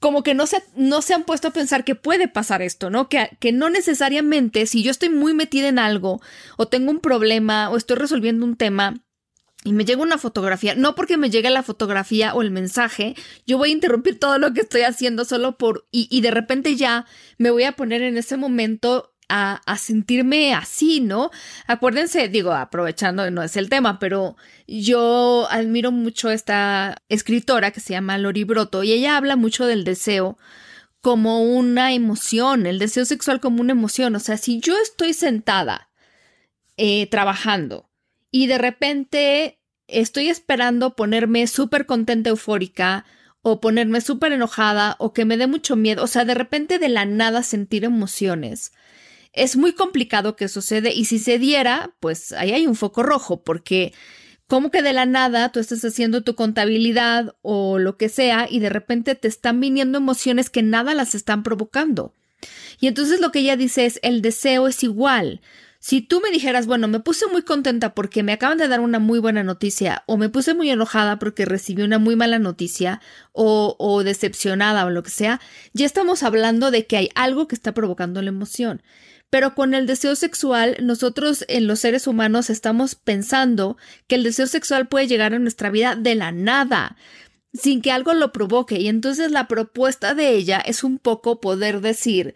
[0.00, 3.08] como que no se, no se han puesto a pensar que puede pasar esto, ¿no?
[3.08, 6.20] Que, que no necesariamente si yo estoy muy metida en algo
[6.56, 9.02] o tengo un problema o estoy resolviendo un tema
[9.64, 13.14] y me llega una fotografía, no porque me llegue la fotografía o el mensaje,
[13.46, 17.06] yo voy a interrumpir todo lo que estoy haciendo solo por, y de repente ya
[17.38, 21.30] me voy a poner en ese momento a, sentirme así, ¿no?
[21.66, 27.94] Acuérdense, digo, aprovechando, no es el tema, pero yo admiro mucho esta escritora que se
[27.94, 30.36] llama Lori Broto y ella habla mucho del deseo
[31.00, 34.14] como una emoción, el deseo sexual como una emoción.
[34.16, 35.90] O sea, si yo estoy sentada
[36.76, 37.90] eh, trabajando
[38.30, 43.06] y de repente estoy esperando ponerme súper contenta, eufórica,
[43.42, 46.88] o ponerme súper enojada, o que me dé mucho miedo, o sea, de repente de
[46.88, 48.72] la nada sentir emociones
[49.32, 53.42] es muy complicado que sucede y si se diera, pues ahí hay un foco rojo
[53.42, 53.92] porque
[54.46, 58.60] como que de la nada tú estás haciendo tu contabilidad o lo que sea y
[58.60, 62.12] de repente te están viniendo emociones que nada las están provocando.
[62.78, 65.40] Y entonces lo que ella dice es el deseo es igual.
[65.78, 69.00] Si tú me dijeras, bueno, me puse muy contenta porque me acaban de dar una
[69.00, 73.00] muy buena noticia, o me puse muy enojada porque recibí una muy mala noticia,
[73.32, 75.40] o, o decepcionada o lo que sea,
[75.72, 78.82] ya estamos hablando de que hay algo que está provocando la emoción.
[79.32, 84.46] Pero con el deseo sexual, nosotros en los seres humanos estamos pensando que el deseo
[84.46, 86.98] sexual puede llegar a nuestra vida de la nada,
[87.54, 88.78] sin que algo lo provoque.
[88.78, 92.34] Y entonces la propuesta de ella es un poco poder decir,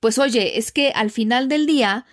[0.00, 2.06] pues oye, es que al final del día,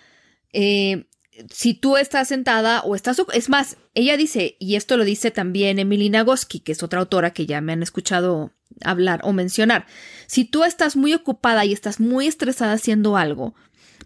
[0.52, 1.06] eh,
[1.50, 3.16] si tú estás sentada o estás...
[3.32, 7.32] Es más, ella dice, y esto lo dice también Emilina Goski, que es otra autora
[7.32, 8.52] que ya me han escuchado
[8.84, 9.86] hablar o mencionar,
[10.26, 13.54] si tú estás muy ocupada y estás muy estresada haciendo algo,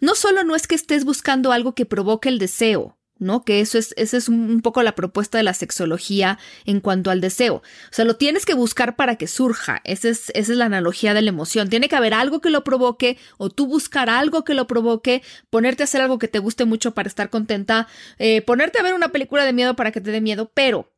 [0.01, 3.43] no solo no es que estés buscando algo que provoque el deseo, ¿no?
[3.43, 7.21] Que eso es, esa es un poco la propuesta de la sexología en cuanto al
[7.21, 7.55] deseo.
[7.55, 9.81] O sea, lo tienes que buscar para que surja.
[9.83, 11.69] Esa es, esa es la analogía de la emoción.
[11.69, 15.83] Tiene que haber algo que lo provoque o tú buscar algo que lo provoque, ponerte
[15.83, 17.87] a hacer algo que te guste mucho para estar contenta,
[18.19, 20.91] eh, ponerte a ver una película de miedo para que te dé miedo, pero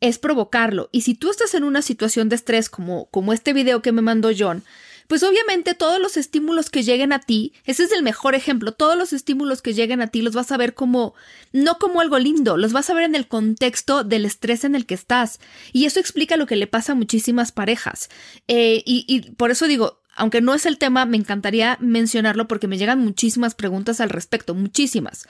[0.00, 0.88] es provocarlo.
[0.92, 4.02] Y si tú estás en una situación de estrés como, como este video que me
[4.02, 4.62] mandó John,
[5.06, 8.96] pues obviamente todos los estímulos que lleguen a ti, ese es el mejor ejemplo, todos
[8.96, 11.14] los estímulos que lleguen a ti los vas a ver como,
[11.52, 14.86] no como algo lindo, los vas a ver en el contexto del estrés en el
[14.86, 15.40] que estás.
[15.72, 18.08] Y eso explica lo que le pasa a muchísimas parejas.
[18.48, 22.68] Eh, y, y por eso digo, aunque no es el tema, me encantaría mencionarlo porque
[22.68, 25.28] me llegan muchísimas preguntas al respecto, muchísimas.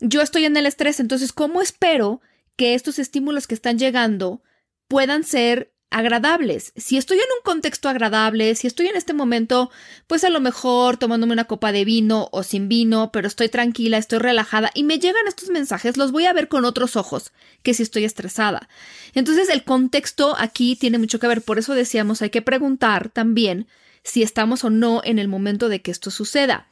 [0.00, 2.20] Yo estoy en el estrés, entonces, ¿cómo espero
[2.56, 4.42] que estos estímulos que están llegando
[4.88, 6.72] puedan ser agradables.
[6.76, 9.70] Si estoy en un contexto agradable, si estoy en este momento,
[10.06, 13.98] pues a lo mejor tomándome una copa de vino o sin vino, pero estoy tranquila,
[13.98, 17.32] estoy relajada y me llegan estos mensajes, los voy a ver con otros ojos
[17.62, 18.68] que si estoy estresada.
[19.14, 23.66] Entonces el contexto aquí tiene mucho que ver, por eso decíamos hay que preguntar también
[24.02, 26.68] si estamos o no en el momento de que esto suceda.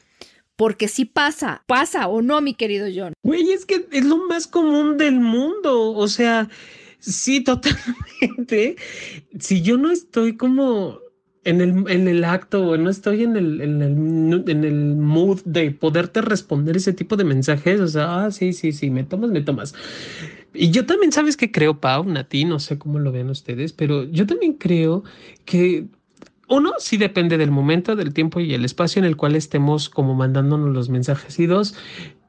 [0.57, 3.15] Porque si pasa, pasa o no, mi querido John.
[3.23, 5.93] Güey, es que es lo más común del mundo.
[5.93, 6.51] O sea,
[7.01, 8.77] Sí, totalmente.
[9.39, 11.01] Si yo no estoy como
[11.45, 15.71] en el, en el acto no estoy en el, en, el, en el mood de
[15.71, 19.41] poderte responder ese tipo de mensajes, o sea, ah, sí, sí, sí, me tomas, me
[19.41, 19.75] tomas.
[20.53, 22.45] Y yo también, ¿sabes que creo, Pau, Nati?
[22.45, 25.05] No sé cómo lo ven ustedes, pero yo también creo
[25.45, 25.87] que
[26.49, 30.15] uno, sí depende del momento, del tiempo y el espacio en el cual estemos como
[30.15, 31.39] mandándonos los mensajes.
[31.39, 31.77] Y dos,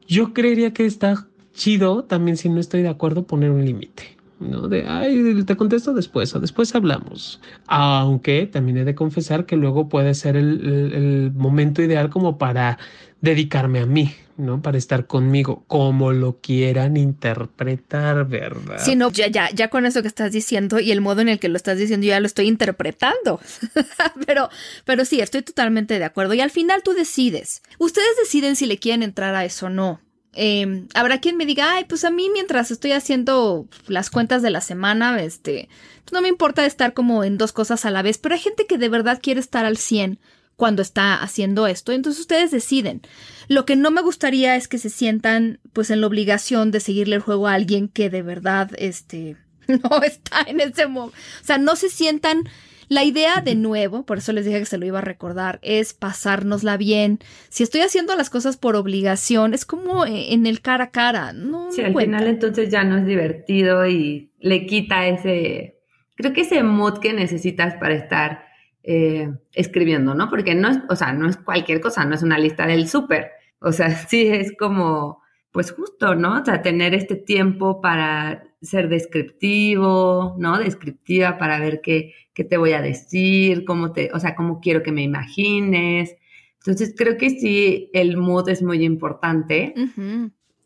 [0.08, 4.21] yo creería que está chido también si no estoy de acuerdo poner un límite.
[4.42, 4.68] ¿No?
[4.68, 7.40] De, ay, te contesto después o después hablamos.
[7.68, 12.78] Aunque también he de confesar que luego puede ser el, el momento ideal como para
[13.22, 14.62] dedicarme a mí, ¿no?
[14.62, 18.80] Para estar conmigo, como lo quieran interpretar, ¿verdad?
[18.80, 21.40] Sí, no, ya, ya, ya con eso que estás diciendo y el modo en el
[21.40, 23.40] que lo estás diciendo, ya lo estoy interpretando.
[24.26, 24.50] pero,
[24.86, 26.34] pero sí, estoy totalmente de acuerdo.
[26.34, 27.62] Y al final tú decides.
[27.78, 30.02] Ustedes deciden si le quieren entrar a eso o no.
[30.34, 34.50] Eh, habrá quien me diga, ay, pues a mí mientras estoy haciendo las cuentas de
[34.50, 35.68] la semana, este,
[36.12, 38.78] no me importa estar como en dos cosas a la vez, pero hay gente que
[38.78, 40.20] de verdad quiere estar al 100
[40.56, 41.92] cuando está haciendo esto.
[41.92, 43.02] Entonces ustedes deciden.
[43.48, 47.16] Lo que no me gustaría es que se sientan pues en la obligación de seguirle
[47.16, 51.18] el juego a alguien que de verdad este no está en ese momento.
[51.42, 52.44] O sea, no se sientan
[52.92, 55.94] la idea de nuevo, por eso les dije que se lo iba a recordar, es
[55.94, 57.20] pasárnosla bien.
[57.48, 61.32] Si estoy haciendo las cosas por obligación, es como eh, en el cara a cara,
[61.32, 65.78] no Sí, al final entonces ya no es divertido y le quita ese
[66.16, 68.44] creo que ese mood que necesitas para estar
[68.84, 70.30] eh, escribiendo, ¿no?
[70.30, 73.32] Porque no es, o sea, no es cualquier cosa, no es una lista del súper.
[73.62, 75.21] O sea, sí es como,
[75.52, 76.42] pues justo, ¿no?
[76.42, 80.58] O sea, tener este tiempo para ser descriptivo, ¿no?
[80.58, 84.84] Descriptiva para ver qué, qué te voy a decir, cómo te, o sea, cómo quiero
[84.84, 86.16] que me imagines.
[86.60, 89.74] Entonces, creo que sí, el mood es muy importante.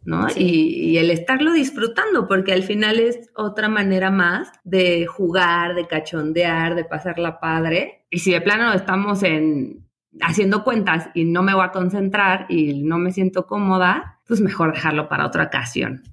[0.05, 0.27] ¿no?
[0.35, 6.75] Y, el estarlo disfrutando, porque al final es otra manera más de jugar, de cachondear,
[6.75, 8.05] de pasarla padre.
[8.09, 9.83] Y si de plano estamos en
[10.21, 14.73] haciendo cuentas y no me voy a concentrar y no me siento cómoda, pues mejor
[14.73, 16.03] dejarlo para otra ocasión.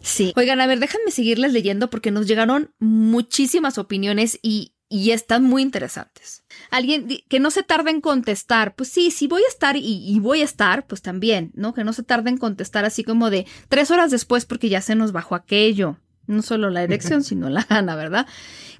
[0.00, 0.32] Sí.
[0.36, 5.62] Oigan, a ver, déjenme seguirles leyendo porque nos llegaron muchísimas opiniones y y están muy
[5.62, 6.44] interesantes.
[6.70, 10.42] Alguien que no se tarde en contestar, pues sí, si voy a estar y, voy
[10.42, 11.72] a estar, pues también, ¿no?
[11.72, 14.94] Que no se tarde en contestar así como de tres horas después porque ya se
[14.94, 15.96] nos bajó aquello.
[16.26, 18.26] No solo la erección, sino la gana, ¿verdad?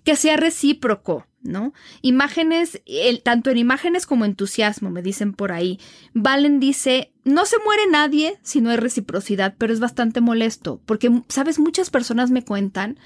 [0.05, 1.73] Que sea recíproco, ¿no?
[2.01, 5.79] Imágenes, el, tanto en imágenes como entusiasmo, me dicen por ahí.
[6.15, 11.23] Valen dice, no se muere nadie si no hay reciprocidad, pero es bastante molesto, porque,
[11.29, 11.59] ¿sabes?
[11.59, 12.99] Muchas personas me cuentan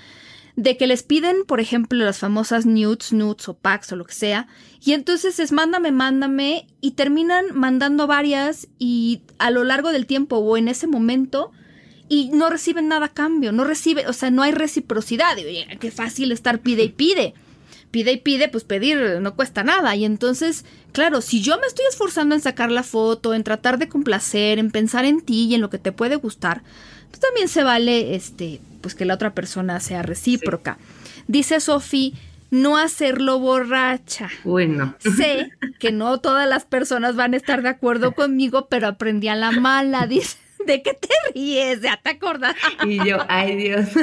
[0.57, 4.14] de que les piden, por ejemplo, las famosas nudes, nudes o packs o lo que
[4.14, 4.49] sea,
[4.82, 10.37] y entonces es mándame, mándame, y terminan mandando varias y a lo largo del tiempo
[10.37, 11.53] o en ese momento,
[12.09, 15.37] y no reciben nada a cambio, no recibe, o sea, no hay reciprocidad.
[15.80, 17.34] Qué fácil estar pide y pide.
[17.91, 19.95] Pide y pide, pues pedir no cuesta nada.
[19.97, 23.89] Y entonces, claro, si yo me estoy esforzando en sacar la foto, en tratar de
[23.89, 26.62] complacer, en pensar en ti y en lo que te puede gustar,
[27.09, 30.78] pues también se vale este pues que la otra persona sea recíproca.
[31.26, 32.14] Dice Sofi,
[32.51, 34.30] no hacerlo borracha.
[34.45, 34.95] Bueno.
[34.99, 39.34] Sé que no todas las personas van a estar de acuerdo conmigo, pero aprendí a
[39.34, 40.07] la mala.
[40.09, 41.80] Dice, ¿de qué te ríes?
[41.82, 42.55] ¿Ya te acordás?
[42.84, 43.89] Y yo, ay Dios.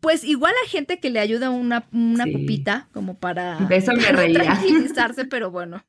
[0.00, 4.42] Pues igual a gente que le ayuda una, una copita como para eso me reía.
[4.42, 5.84] tranquilizarse, pero bueno.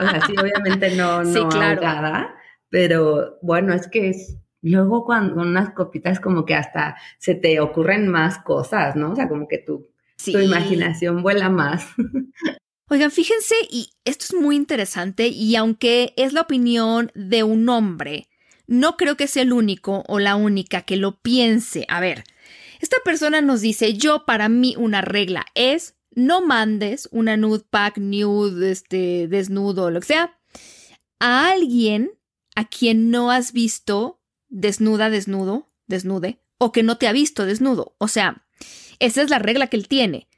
[0.00, 2.28] O sea, sí, obviamente no, no sí, claro.
[2.70, 8.06] pero bueno, es que es Luego cuando unas copitas como que hasta se te ocurren
[8.06, 9.10] más cosas, ¿no?
[9.10, 9.88] O sea, como que tu,
[10.24, 11.84] tu imaginación vuela más.
[12.88, 18.28] Oigan, fíjense, y esto es muy interesante, y aunque es la opinión de un hombre,
[18.68, 21.84] no creo que sea el único o la única que lo piense.
[21.88, 22.22] A ver,
[22.82, 27.96] esta persona nos dice, yo para mí una regla es no mandes una nude pack,
[27.96, 30.38] nude, este, desnudo, lo que sea,
[31.20, 32.10] a alguien
[32.56, 37.94] a quien no has visto desnuda, desnudo, desnude, o que no te ha visto desnudo.
[37.98, 38.44] O sea,
[38.98, 40.28] esa es la regla que él tiene.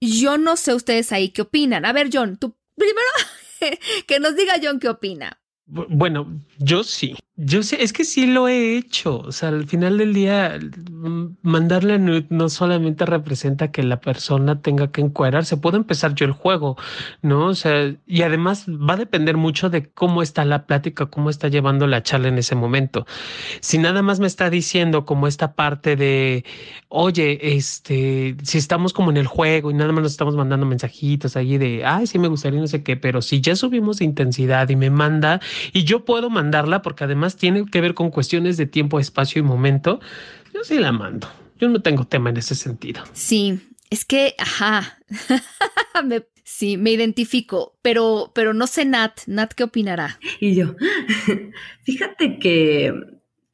[0.00, 1.84] Yo no sé ustedes ahí qué opinan.
[1.84, 5.40] A ver, John, tú primero que nos diga John qué opina.
[5.66, 7.14] Bueno, yo sí.
[7.42, 9.20] Yo sé, es que sí lo he hecho.
[9.20, 10.58] O sea, al final del día,
[11.40, 16.32] mandarle nude no solamente representa que la persona tenga que encuadrarse, puedo empezar yo el
[16.32, 16.76] juego,
[17.22, 17.46] ¿no?
[17.46, 21.48] O sea, y además va a depender mucho de cómo está la plática, cómo está
[21.48, 23.06] llevando la charla en ese momento.
[23.60, 26.44] Si nada más me está diciendo como esta parte de,
[26.88, 31.36] oye, este, si estamos como en el juego y nada más nos estamos mandando mensajitos
[31.36, 34.76] allí de, ay, sí me gustaría no sé qué, pero si ya subimos intensidad y
[34.76, 35.40] me manda,
[35.72, 39.42] y yo puedo mandarla porque además tiene que ver con cuestiones de tiempo, espacio y
[39.42, 40.00] momento,
[40.54, 41.28] yo sí la mando.
[41.58, 43.02] Yo no tengo tema en ese sentido.
[43.12, 43.60] Sí,
[43.90, 44.98] es que, ajá,
[46.44, 50.18] sí, me identifico, pero, pero no sé Nat, Nat, ¿qué opinará?
[50.40, 50.74] Y yo,
[51.84, 52.94] fíjate que,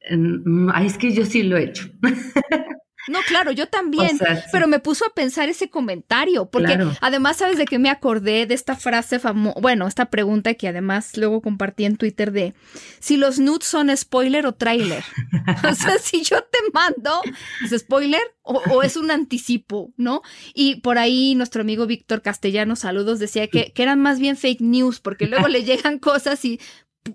[0.09, 1.89] mm, es que yo sí lo he hecho.
[3.07, 4.19] No, claro, yo también,
[4.51, 8.53] pero me puso a pensar ese comentario, porque además, ¿sabes de qué me acordé de
[8.53, 9.59] esta frase famosa?
[9.61, 12.53] Bueno, esta pregunta que además luego compartí en Twitter de
[12.99, 15.03] si los nudes son spoiler o trailer.
[15.69, 17.21] o sea, si yo te mando,
[17.63, 20.21] ¿es spoiler o, es un anticipo, no?
[20.53, 24.61] Y por ahí nuestro amigo Víctor Castellano, saludos, decía que, que eran más bien fake
[24.61, 26.59] news, porque luego le llegan cosas y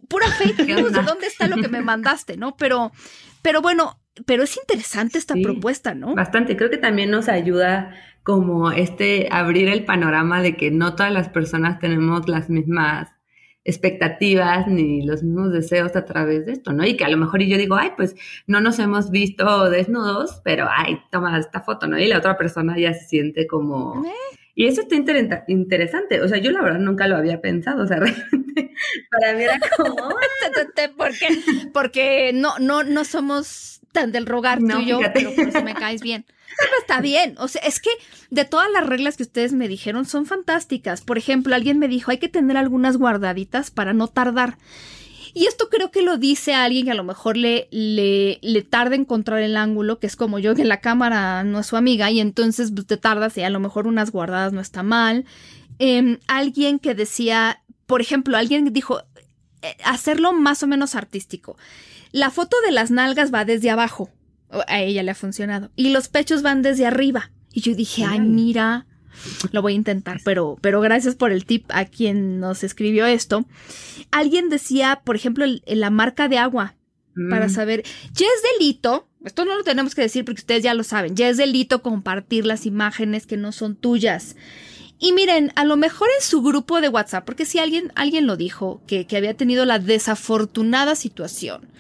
[0.09, 2.57] pura fake news, ¿dónde está lo que me mandaste, no?
[2.57, 2.93] Pero,
[3.43, 6.15] pero bueno, pero es interesante esta propuesta, ¿no?
[6.15, 11.13] Bastante, creo que también nos ayuda como este abrir el panorama de que no todas
[11.13, 13.09] las personas tenemos las mismas
[13.65, 16.85] expectativas ni los mismos deseos a través de esto, ¿no?
[16.85, 18.17] Y que a lo mejor y yo digo, ay, pues
[18.47, 21.99] no nos hemos visto desnudos, pero ay, toma esta foto, ¿no?
[21.99, 24.05] Y la otra persona ya se siente como...
[24.05, 24.39] ¿Eh?
[24.55, 24.97] Y eso está
[25.47, 26.21] interesante.
[26.21, 27.83] O sea, yo la verdad nunca lo había pensado.
[27.83, 28.75] O sea, realmente
[29.11, 29.97] para mí era como.
[30.97, 31.29] ¿Por qué?
[31.73, 35.75] Porque no, no, no somos tan del rogar tú y yo, pero por eso me
[35.75, 36.25] caes bien.
[36.59, 37.35] Pero está bien.
[37.39, 37.91] O sea, es que
[38.31, 41.01] de todas las reglas que ustedes me dijeron son fantásticas.
[41.03, 44.59] Por ejemplo, alguien me dijo, hay que tener algunas guardaditas para no tardar.
[45.35, 48.63] Y esto creo que lo dice a alguien que a lo mejor le, le, le
[48.63, 52.11] tarda encontrar el ángulo, que es como yo, que la cámara no es su amiga,
[52.11, 55.25] y entonces pues, te tardas y a lo mejor unas guardadas no está mal.
[55.79, 59.03] Em, alguien que decía, por ejemplo, alguien dijo,
[59.63, 61.57] eh, hacerlo más o menos artístico.
[62.11, 64.11] La foto de las nalgas va desde abajo.
[64.69, 65.71] A ella le ha funcionado.
[65.77, 67.31] Y los pechos van desde arriba.
[67.53, 68.87] Y yo dije, ay, mira,
[69.53, 73.45] lo voy a intentar, pero, pero gracias por el tip a quien nos escribió esto.
[74.11, 76.75] Alguien decía, por ejemplo, la marca de agua
[77.29, 77.51] para mm.
[77.51, 77.83] saber,
[78.15, 81.29] ya es delito, esto no lo tenemos que decir porque ustedes ya lo saben, ya
[81.29, 84.37] es delito compartir las imágenes que no son tuyas.
[84.99, 88.37] Y miren, a lo mejor en su grupo de WhatsApp, porque si alguien, alguien lo
[88.37, 91.73] dijo, que, que había tenido la desafortunada situación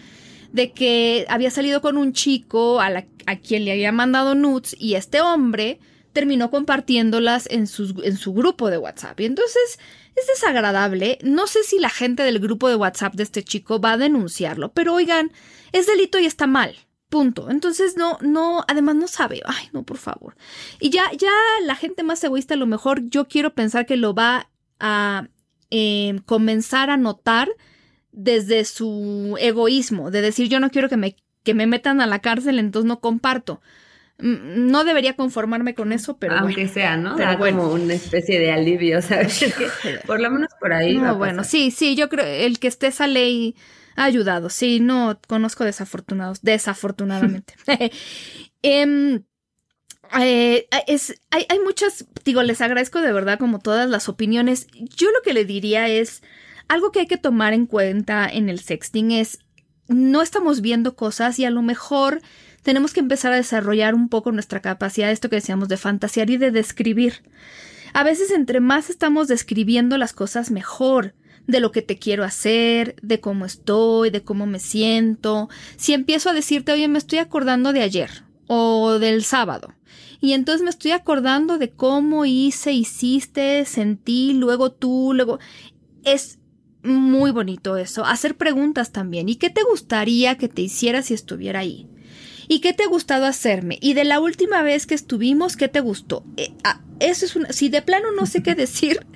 [0.52, 4.76] de que había salido con un chico a, la, a quien le había mandado nudes
[4.78, 5.80] y este hombre
[6.12, 9.18] terminó compartiéndolas en, en su grupo de WhatsApp.
[9.20, 9.78] Y entonces
[10.14, 11.18] es desagradable.
[11.22, 14.72] No sé si la gente del grupo de WhatsApp de este chico va a denunciarlo,
[14.72, 15.32] pero oigan,
[15.72, 16.76] es delito y está mal.
[17.08, 17.50] Punto.
[17.50, 19.42] Entonces no, no, además no sabe.
[19.44, 20.34] Ay, no, por favor.
[20.80, 21.32] Y ya, ya
[21.62, 24.50] la gente más egoísta, a lo mejor yo quiero pensar que lo va
[24.80, 25.28] a
[25.70, 27.48] em, comenzar a notar
[28.12, 32.20] desde su egoísmo, de decir yo no quiero que me, que me metan a la
[32.20, 33.60] cárcel, entonces no comparto.
[34.22, 37.16] No debería conformarme con eso, pero aunque sea, ¿no?
[37.16, 39.52] Pero como una especie de alivio, ¿sabes?
[40.06, 40.96] por lo menos por ahí.
[40.96, 43.56] No, bueno, sí, sí, yo creo el que esté esa ley
[43.96, 44.48] ha ayudado.
[44.48, 47.54] Sí, no conozco desafortunados, desafortunadamente.
[48.64, 49.24] Em,
[50.20, 54.68] eh, es, hay, hay muchas, digo, les agradezco de verdad como todas las opiniones.
[54.96, 56.22] Yo lo que le diría es
[56.68, 59.40] algo que hay que tomar en cuenta en el sexting es
[59.88, 62.22] no estamos viendo cosas y a lo mejor
[62.62, 66.36] tenemos que empezar a desarrollar un poco nuestra capacidad, esto que decíamos, de fantasear y
[66.36, 67.22] de describir.
[67.92, 71.14] A veces entre más estamos describiendo las cosas mejor,
[71.46, 75.48] de lo que te quiero hacer, de cómo estoy, de cómo me siento.
[75.76, 78.10] Si empiezo a decirte, oye, me estoy acordando de ayer
[78.46, 79.74] o del sábado.
[80.20, 85.38] Y entonces me estoy acordando de cómo hice, hiciste, sentí, luego tú, luego...
[86.04, 86.38] Es
[86.82, 88.04] muy bonito eso.
[88.04, 89.28] Hacer preguntas también.
[89.28, 91.88] ¿Y qué te gustaría que te hiciera si estuviera ahí?
[92.53, 93.78] ¿Y qué te ha gustado hacerme?
[93.80, 96.22] Y de la última vez que estuvimos, ¿qué te gustó?
[96.36, 99.07] Eh, ah, eso es una, si de plano no sé qué decir,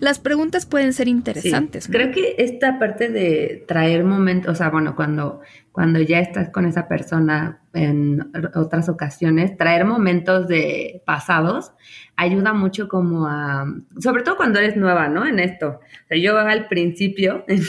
[0.00, 1.88] las preguntas pueden ser interesantes.
[1.88, 5.42] Creo que esta parte de traer momentos, o sea, bueno, cuando,
[5.72, 11.72] cuando ya estás con esa persona en otras ocasiones, traer momentos de pasados
[12.16, 13.66] ayuda mucho como a,
[13.98, 15.26] sobre todo cuando eres nueva, ¿no?
[15.26, 15.80] En esto.
[16.04, 17.62] O sea, yo al principio, en,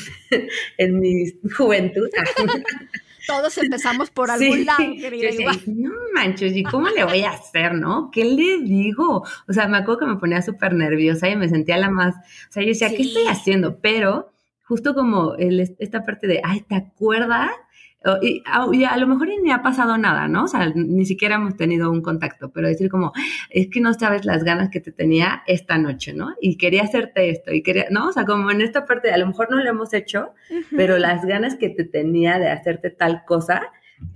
[0.77, 2.07] en mi juventud,
[3.27, 4.83] todos empezamos por algún lado,
[5.67, 8.09] no manches, ¿y cómo le voy a hacer, no?
[8.11, 9.23] ¿Qué le digo?
[9.47, 12.51] O sea, me acuerdo que me ponía súper nerviosa y me sentía la más, o
[12.51, 13.79] sea, yo decía, ¿qué estoy haciendo?
[13.79, 14.31] Pero
[14.63, 17.51] justo como el, esta parte de, ay, ¿te acuerdas?
[18.21, 20.45] Y, a lo mejor ni ha pasado nada, ¿no?
[20.45, 23.11] O sea, ni siquiera hemos tenido un contacto, pero decir como,
[23.49, 26.35] es que no sabes las ganas que te tenía esta noche, ¿no?
[26.41, 28.07] Y quería hacerte esto, y quería, ¿no?
[28.07, 30.33] O sea, como en esta parte, a lo mejor no lo hemos hecho,
[30.75, 33.63] pero las ganas que te tenía de hacerte tal cosa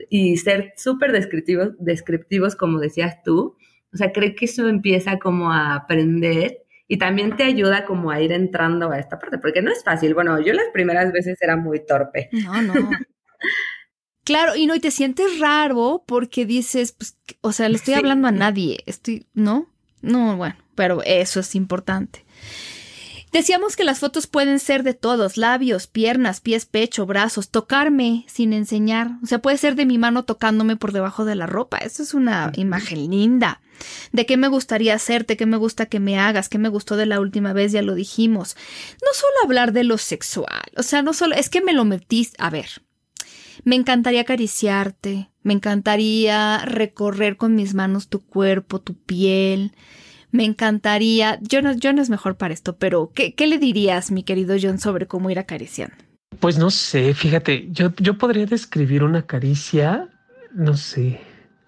[0.09, 3.57] y ser súper descriptivos, descriptivos, como decías tú,
[3.93, 8.21] o sea, creo que eso empieza como a aprender y también te ayuda como a
[8.21, 10.13] ir entrando a esta parte, porque no es fácil.
[10.13, 12.29] Bueno, yo las primeras veces era muy torpe.
[12.33, 12.73] No, no.
[14.31, 18.29] Claro, y no, y te sientes raro porque dices, pues, o sea, le estoy hablando
[18.29, 19.67] a nadie, estoy, ¿no?
[20.01, 22.23] No, bueno, pero eso es importante.
[23.33, 28.53] Decíamos que las fotos pueden ser de todos, labios, piernas, pies, pecho, brazos, tocarme sin
[28.53, 29.17] enseñar.
[29.21, 31.79] O sea, puede ser de mi mano tocándome por debajo de la ropa.
[31.79, 33.59] Eso es una imagen linda.
[34.13, 37.05] De qué me gustaría hacerte, qué me gusta que me hagas, qué me gustó de
[37.05, 38.55] la última vez, ya lo dijimos.
[39.01, 42.31] No solo hablar de lo sexual, o sea, no solo, es que me lo metís,
[42.37, 42.81] a ver,
[43.63, 49.73] me encantaría acariciarte, me encantaría recorrer con mis manos tu cuerpo, tu piel,
[50.31, 54.55] me encantaría, yo no, es mejor para esto, pero ¿qué, ¿qué, le dirías, mi querido
[54.61, 55.95] John, sobre cómo ir acariciando?
[56.39, 60.09] Pues no sé, fíjate, yo, yo podría describir una caricia,
[60.53, 61.19] no sé,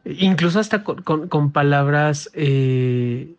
[0.05, 3.35] incluso hasta con, con, con palabras eh,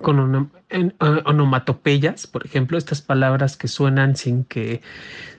[0.00, 0.50] con
[0.98, 4.82] onomatopeyas, por ejemplo, estas palabras que suenan sin que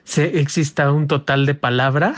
[0.04, 2.14] se exista un total de palabra.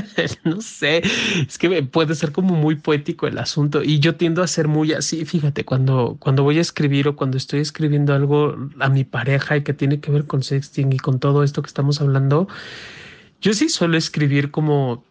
[0.44, 1.02] no sé,
[1.46, 4.92] es que puede ser como muy poético el asunto y yo tiendo a ser muy
[4.92, 9.56] así, fíjate, cuando, cuando voy a escribir o cuando estoy escribiendo algo a mi pareja
[9.56, 12.48] y que tiene que ver con sexting y con todo esto que estamos hablando,
[13.40, 15.04] yo sí suelo escribir como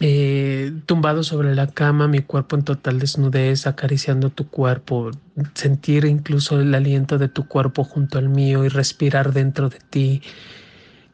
[0.00, 5.10] eh, tumbado sobre la cama, mi cuerpo en total desnudez, acariciando tu cuerpo,
[5.54, 10.22] sentir incluso el aliento de tu cuerpo junto al mío y respirar dentro de ti,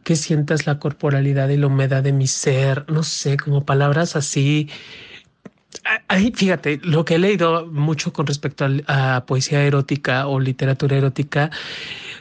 [0.03, 4.69] que sientas la corporalidad y la humedad de mi ser, no sé, como palabras así.
[6.09, 11.51] Ahí, fíjate, lo que he leído mucho con respecto a, poesía erótica o literatura erótica,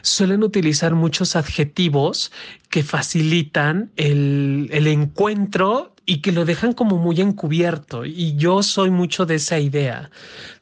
[0.00, 2.32] suelen utilizar muchos adjetivos
[2.70, 8.04] que facilitan el encuentro y que lo dejan como muy encubierto.
[8.04, 10.10] Y yo soy mucho de esa idea.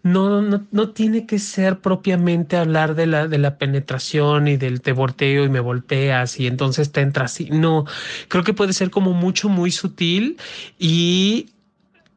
[0.03, 4.81] No, no, no tiene que ser propiamente hablar de la, de la penetración y del
[4.81, 7.49] te volteo y me volteas y entonces te entras así.
[7.51, 7.85] No,
[8.29, 10.37] creo que puede ser como mucho, muy sutil
[10.79, 11.51] y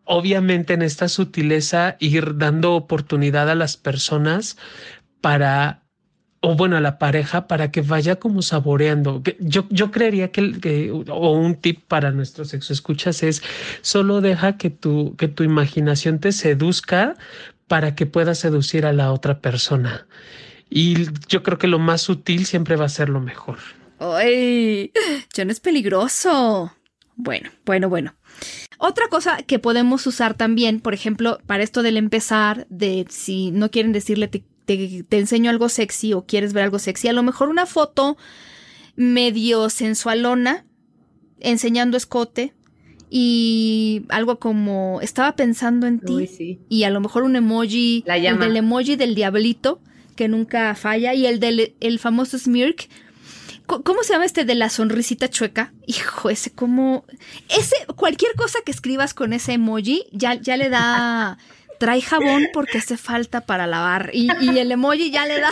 [0.03, 4.57] obviamente en esta sutileza ir dando oportunidad a las personas
[5.21, 5.84] para
[6.45, 9.23] o bueno, a la pareja para que vaya como saboreando.
[9.39, 13.41] Yo, yo creería que, o un tip para nuestro sexo escuchas es
[13.81, 17.15] solo deja que tu, que tu imaginación te seduzca
[17.67, 20.05] para que puedas seducir a la otra persona.
[20.69, 23.57] Y yo creo que lo más sutil siempre va a ser lo mejor.
[23.97, 24.91] ¡Ay!
[25.43, 26.71] No es peligroso.
[27.15, 28.13] Bueno, bueno, bueno.
[28.77, 33.71] Otra cosa que podemos usar también, por ejemplo, para esto del empezar, de si no
[33.71, 37.49] quieren decirle te te, enseño algo sexy o quieres ver algo sexy, a lo mejor
[37.49, 38.17] una foto
[38.95, 40.65] medio sensualona,
[41.39, 42.53] enseñando escote
[43.09, 48.57] y algo como estaba pensando en ti y a lo mejor un emoji, el del
[48.57, 49.79] emoji del diablito
[50.15, 52.89] que nunca falla y el del el famoso smirk.
[53.67, 55.73] ¿Cómo se llama este de la sonrisita chueca?
[55.87, 57.05] Hijo, ese como
[57.49, 61.37] ese cualquier cosa que escribas con ese emoji ya ya le da
[61.77, 65.49] trae jabón porque hace falta para lavar y, el emoji ya le da.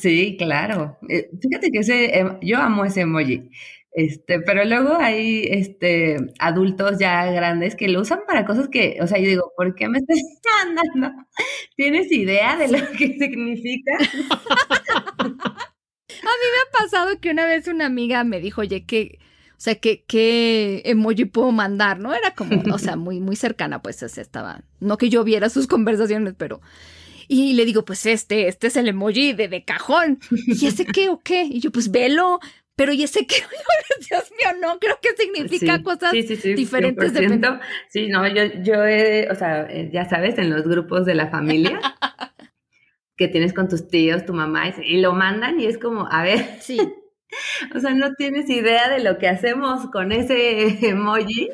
[0.00, 0.98] Sí, claro.
[1.08, 3.50] Eh, fíjate que ese, em, yo amo ese emoji.
[3.94, 9.06] Este, pero luego hay este adultos ya grandes que lo usan para cosas que, o
[9.06, 10.18] sea, yo digo, ¿por qué me estás
[10.64, 11.24] mandando?
[11.76, 13.92] ¿Tienes idea de lo que significa?
[16.22, 19.18] A mí me ha pasado que una vez una amiga me dijo, oye, que
[19.62, 22.00] sea, ¿qué, qué emoji puedo mandar?
[22.00, 22.12] ¿No?
[22.14, 24.62] Era como, o sea, muy, muy cercana, pues estaba.
[24.80, 26.60] No que yo viera sus conversaciones, pero.
[27.28, 30.18] Y le digo, pues este, este es el emoji de, de cajón.
[30.46, 31.44] ¿Y ese qué o qué?
[31.44, 32.40] Y yo, pues velo.
[32.74, 33.36] Pero ¿y ese qué?
[34.10, 37.12] Dios mío, no, creo que significa cosas diferentes.
[37.12, 37.40] De...
[37.88, 41.28] Sí, no, yo, yo, he, o sea, eh, ya sabes, en los grupos de la
[41.28, 41.78] familia
[43.16, 46.58] que tienes con tus tíos, tu mamá, y lo mandan y es como, a ver.
[46.60, 46.80] Sí.
[47.74, 51.50] O sea, no tienes idea de lo que hacemos con ese emoji.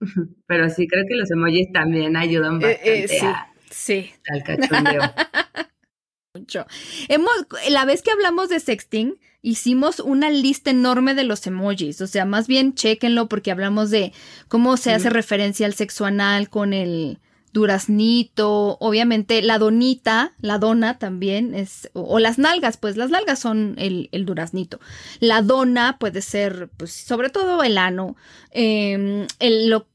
[0.46, 4.10] Pero sí, creo que los emojis también ayudan eh, eh, bastante sí, a, sí.
[4.30, 5.02] al cachondeo.
[6.34, 6.66] Mucho.
[7.08, 7.32] Hemos,
[7.70, 12.00] la vez que hablamos de sexting, hicimos una lista enorme de los emojis.
[12.00, 14.12] O sea, más bien chéquenlo porque hablamos de
[14.48, 17.20] cómo se hace referencia al sexo anal con el
[17.54, 23.76] duraznito, obviamente la donita, la dona también es, o, las nalgas, pues las nalgas son
[23.78, 24.80] el, el, duraznito.
[25.20, 28.16] La dona puede ser, pues sobre todo el ano,
[28.50, 29.86] eh, el, lo,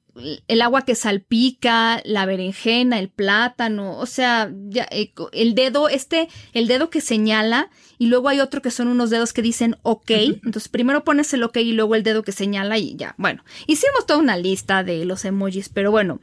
[0.47, 6.29] el agua que salpica, la berenjena, el plátano, o sea, ya, eh, el dedo, este,
[6.53, 10.11] el dedo que señala, y luego hay otro que son unos dedos que dicen ok,
[10.43, 14.05] entonces primero pones el ok y luego el dedo que señala y ya, bueno, hicimos
[14.05, 16.19] toda una lista de los emojis, pero bueno,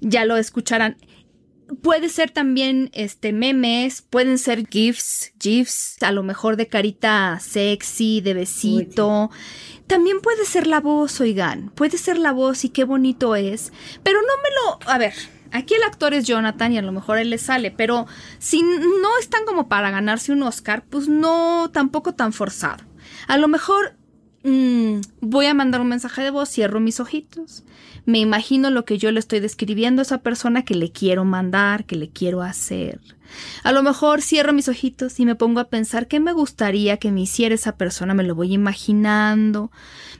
[0.00, 0.96] ya lo escucharán.
[1.82, 8.20] Puede ser también este memes, pueden ser gifs, gifs, a lo mejor de carita sexy,
[8.20, 9.30] de besito.
[9.88, 13.72] También puede ser la voz, oigan, puede ser la voz y qué bonito es,
[14.04, 15.14] pero no me lo, a ver,
[15.52, 18.06] Aquí el actor es Jonathan y a lo mejor él le sale, pero
[18.38, 22.84] si no están como para ganarse un Oscar, pues no, tampoco tan forzado.
[23.28, 23.96] A lo mejor
[24.44, 27.64] mm, voy a mandar un mensaje de voz, cierro mis ojitos,
[28.06, 31.84] me imagino lo que yo le estoy describiendo a esa persona que le quiero mandar,
[31.84, 33.00] que le quiero hacer.
[33.62, 37.12] A lo mejor cierro mis ojitos y me pongo a pensar qué me gustaría que
[37.12, 39.70] me hiciera esa persona, me lo voy imaginando,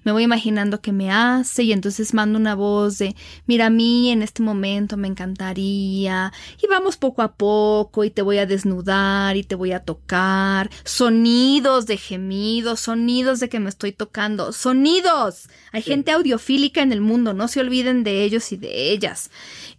[0.05, 4.11] me voy imaginando que me hace y entonces mando una voz de, mira, a mí
[4.11, 6.33] en este momento me encantaría
[6.63, 10.71] y vamos poco a poco y te voy a desnudar y te voy a tocar,
[10.85, 15.49] sonidos de gemidos, sonidos de que me estoy tocando, sonidos.
[15.73, 19.31] Hay gente audiofílica en el mundo, no se olviden de ellos y de ellas.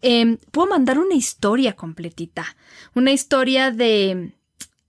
[0.02, 2.56] Em, puedo mandar una historia completita,
[2.98, 4.34] una historia de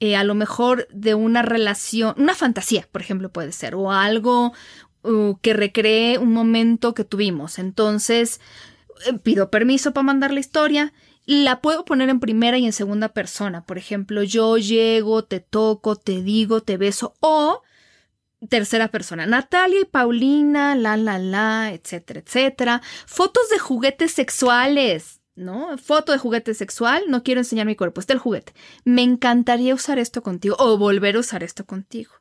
[0.01, 4.53] eh, a lo mejor de una relación, una fantasía, por ejemplo, puede ser, o algo
[5.43, 7.59] que recree un momento que tuvimos.
[7.59, 8.41] Entonces,
[9.07, 10.93] eh, pido permiso para mandar la historia.
[11.25, 13.65] La puedo poner en primera y en segunda persona.
[13.65, 17.15] Por ejemplo, yo llego, te toco, te digo, te beso.
[17.21, 17.63] O
[18.49, 19.27] tercera persona.
[19.27, 22.83] Natalia y Paulina, la, la, la, etcétera, etcétera.
[23.07, 25.18] Fotos de juguetes sexuales.
[25.39, 25.77] ¿No?
[25.79, 28.53] Foto de juguete sexual, no quiero enseñar mi cuerpo, está el juguete.
[28.85, 32.13] Me encantaría usar esto contigo o volver a usar esto contigo.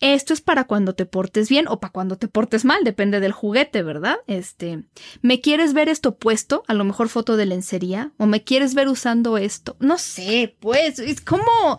[0.00, 3.32] Esto es para cuando te portes bien o para cuando te portes mal, depende del
[3.32, 4.18] juguete, ¿verdad?
[4.28, 4.84] Este,
[5.22, 6.62] ¿me quieres ver esto puesto?
[6.68, 9.76] A lo mejor foto de lencería o me quieres ver usando esto?
[9.80, 11.78] No sé, pues es como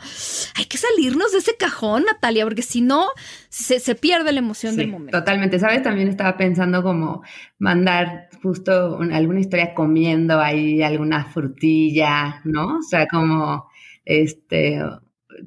[0.56, 3.08] hay que salirnos de ese cajón, Natalia, porque si no
[3.48, 5.18] se, pierde la emoción del momento.
[5.18, 5.82] Totalmente, ¿sabes?
[5.82, 7.24] También estaba pensando como
[7.58, 12.78] mandar justo alguna historia comiendo ahí alguna frutilla, ¿no?
[12.78, 13.70] O sea, como
[14.06, 14.82] este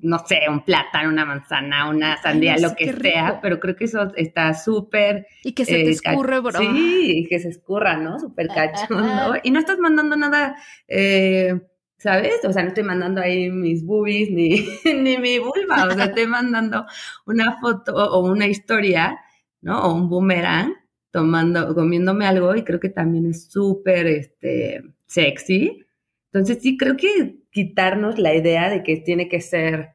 [0.01, 4.12] no sé, un plátano, una manzana, una sandía, lo que sea, pero creo que eso
[4.16, 5.26] está súper...
[5.45, 6.59] Y que se te eh, escurre, bro.
[6.59, 8.18] Sí, que se escurra, ¿no?
[8.18, 9.36] Súper cachondo.
[9.43, 10.57] Y no estás mandando nada,
[10.88, 11.61] eh,
[11.99, 12.45] ¿sabes?
[12.45, 16.26] O sea, no estoy mandando ahí mis boobies ni, ni mi vulva, o sea, estoy
[16.26, 16.86] mandando
[17.26, 19.20] una foto o una historia,
[19.61, 19.82] ¿no?
[19.82, 20.74] O un boomerang
[21.12, 25.84] tomando, comiéndome algo y creo que también es súper, este, sexy.
[26.32, 29.90] Entonces sí, creo que quitarnos la idea de que tiene que ser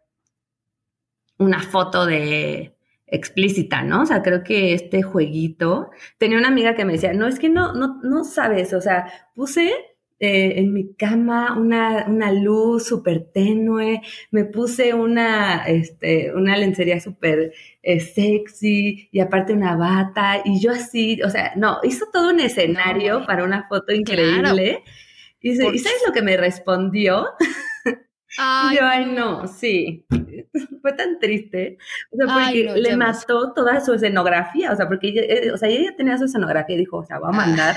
[1.40, 2.76] una foto de
[3.08, 4.04] explícita, ¿no?
[4.04, 7.50] O sea, creo que este jueguito, tenía una amiga que me decía, no, es que
[7.50, 9.72] no, no, no sabes, o sea, puse
[10.20, 14.02] eh, en mi cama una, una luz súper tenue,
[14.32, 17.54] me puse una, este, una lencería súper
[17.84, 22.40] eh, sexy y aparte una bata y yo así, o sea, no, hizo todo un
[22.40, 24.84] escenario para una foto increíble.
[25.40, 27.28] Y, sabes lo que me respondió?
[28.40, 30.06] Ay, yo, ay, no, sí.
[30.82, 31.78] Fue tan triste.
[32.12, 34.72] O sea, porque le mató toda su escenografía.
[34.72, 37.18] O sea, porque ella, eh, o sea, ella tenía su escenografía y dijo, o sea,
[37.18, 37.46] voy a ah.
[37.46, 37.76] mandar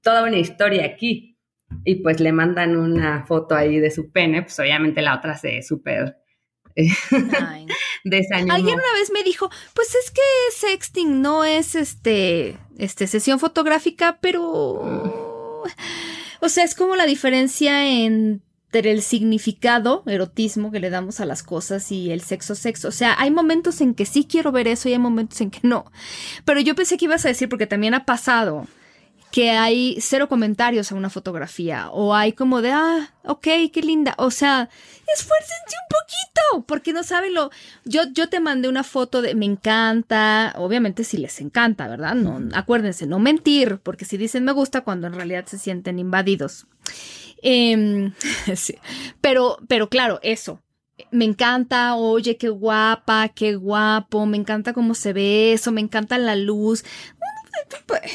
[0.00, 1.38] toda una historia aquí.
[1.84, 5.62] Y pues le mandan una foto ahí de su pene, pues obviamente la otra se
[5.62, 6.16] súper
[6.76, 6.88] eh,
[8.04, 8.54] desanimó.
[8.54, 10.20] Alguien una vez me dijo, pues es que
[10.54, 15.62] sexting no es este, este sesión fotográfica, pero...
[16.42, 21.42] O sea, es como la diferencia entre el significado, erotismo que le damos a las
[21.42, 22.88] cosas y el sexo, sexo.
[22.88, 25.60] O sea, hay momentos en que sí quiero ver eso y hay momentos en que
[25.62, 25.92] no.
[26.46, 28.66] Pero yo pensé que ibas a decir, porque también ha pasado
[29.30, 34.14] que hay cero comentarios a una fotografía o hay como de, ah, ok, qué linda.
[34.18, 34.68] O sea,
[35.12, 37.50] esfuércense un poquito porque no saben lo...
[37.84, 42.14] Yo, yo te mandé una foto de, me encanta, obviamente si les encanta, ¿verdad?
[42.14, 46.66] No, acuérdense, no mentir, porque si dicen me gusta cuando en realidad se sienten invadidos.
[47.42, 48.12] Em,
[48.56, 48.76] sí.
[49.20, 50.60] Pero, pero claro, eso.
[51.10, 56.18] Me encanta, oye, qué guapa, qué guapo, me encanta cómo se ve eso, me encanta
[56.18, 56.84] la luz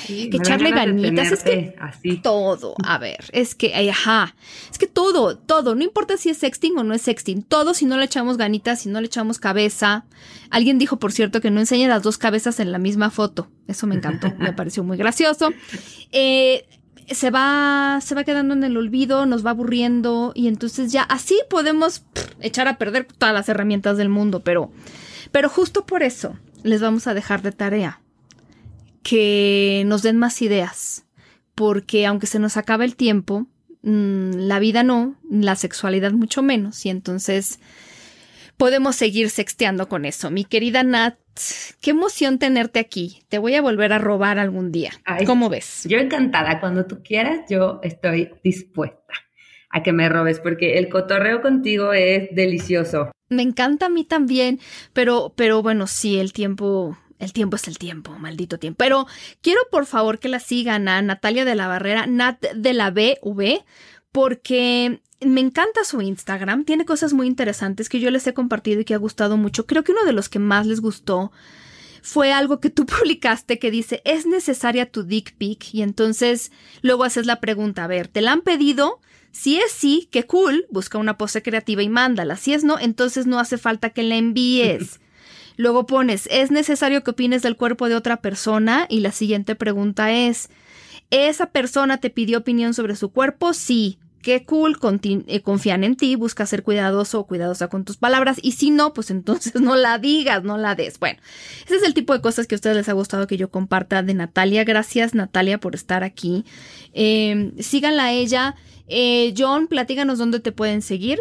[0.07, 2.17] que echarle ganitas, es que así.
[2.17, 4.35] todo, a ver, es que, ajá,
[4.71, 7.85] es que todo, todo, no importa si es sexting o no es sexting, todo si
[7.85, 10.05] no le echamos ganitas, si no le echamos cabeza.
[10.49, 13.87] Alguien dijo, por cierto, que no enseñe las dos cabezas en la misma foto, eso
[13.87, 15.49] me encantó, me pareció muy gracioso.
[16.11, 16.65] Eh,
[17.07, 21.39] se va, se va quedando en el olvido, nos va aburriendo y entonces ya así
[21.49, 22.03] podemos
[22.39, 24.71] echar a perder todas las herramientas del mundo, pero,
[25.31, 28.01] pero justo por eso les vamos a dejar de tarea
[29.05, 31.05] que nos den más ideas,
[31.53, 33.45] porque aunque se nos acabe el tiempo,
[33.83, 37.59] mm, la vida no, la sexualidad mucho menos, y entonces
[38.57, 40.31] podemos seguir sexteando con eso.
[40.31, 41.19] Mi querida Nat,
[41.81, 43.21] qué emoción tenerte aquí.
[43.29, 44.93] Te voy a volver a robar algún día.
[45.27, 45.83] ¿Cómo ves?
[45.87, 49.13] Yo encantada, cuando tú quieras, yo estoy dispuesta
[49.69, 53.11] a que me robes, porque el cotorreo contigo es delicioso.
[53.29, 54.59] Me encanta a mí también,
[54.93, 58.77] pero, pero bueno, sí, el tiempo el tiempo es el tiempo, maldito tiempo.
[58.77, 59.07] Pero
[59.41, 63.63] quiero por favor que la sigan a Natalia de la Barrera, Nat de la BV,
[64.11, 68.85] porque me encanta su Instagram, tiene cosas muy interesantes que yo les he compartido y
[68.85, 69.65] que ha gustado mucho.
[69.65, 71.31] Creo que uno de los que más les gustó
[72.01, 75.73] fue algo que tú publicaste que dice, ¿es necesaria tu dick pic?
[75.73, 76.51] Y entonces
[76.81, 78.99] luego haces la pregunta, a ver, ¿te la han pedido?
[79.31, 82.37] Si es sí, qué cool, busca una pose creativa y mándala.
[82.37, 84.99] Si es no, entonces no hace falta que la envíes.
[85.57, 88.85] Luego pones, ¿es necesario que opines del cuerpo de otra persona?
[88.89, 90.49] Y la siguiente pregunta es,
[91.11, 93.53] ¿esa persona te pidió opinión sobre su cuerpo?
[93.53, 94.75] Sí qué cool,
[95.27, 98.91] eh, confían en ti, busca ser cuidadoso o cuidadosa con tus palabras y si no,
[98.91, 100.99] pues entonces no la digas, no la des.
[100.99, 101.19] Bueno,
[101.63, 104.01] ese es el tipo de cosas que a ustedes les ha gustado que yo comparta
[104.01, 104.63] de Natalia.
[104.63, 106.43] Gracias Natalia por estar aquí.
[106.91, 108.55] Em, síganla a ella.
[108.87, 111.19] Eh, John, platíganos dónde te pueden seguir.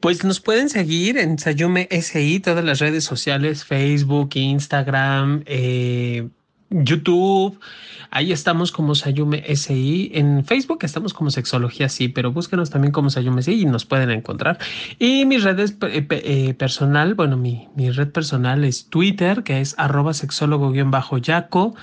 [0.00, 6.28] Pues nos pueden seguir en Sayume SI, todas las redes sociales, Facebook, Instagram, eh,
[6.70, 7.58] YouTube.
[8.10, 10.12] Ahí estamos como Sayume SI.
[10.14, 14.10] En Facebook estamos como Sexología Sí, pero búsquenos también como Sayume SI y nos pueden
[14.10, 14.58] encontrar.
[15.00, 19.74] Y mis redes eh, eh, personal, bueno, mi, mi, red personal es Twitter, que es
[19.78, 21.74] arroba sexólogo-yaco.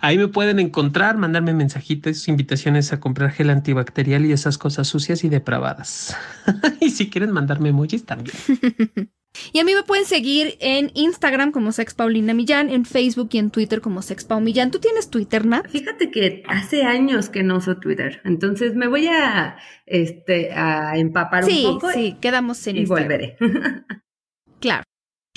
[0.00, 5.24] Ahí me pueden encontrar, mandarme mensajitos, invitaciones a comprar gel antibacterial y esas cosas sucias
[5.24, 6.16] y depravadas.
[6.80, 8.36] y si quieren mandarme emojis también.
[9.52, 13.38] Y a mí me pueden seguir en Instagram como Sex Paulina Millán, en Facebook y
[13.38, 14.70] en Twitter como Sex Pau Millán.
[14.70, 15.68] ¿Tú tienes Twitter, Nat?
[15.68, 21.44] Fíjate que hace años que no uso Twitter, entonces me voy a, este, a empapar
[21.44, 21.90] un poco.
[21.92, 23.36] Sí, quedamos en y volveré.
[24.60, 24.82] claro.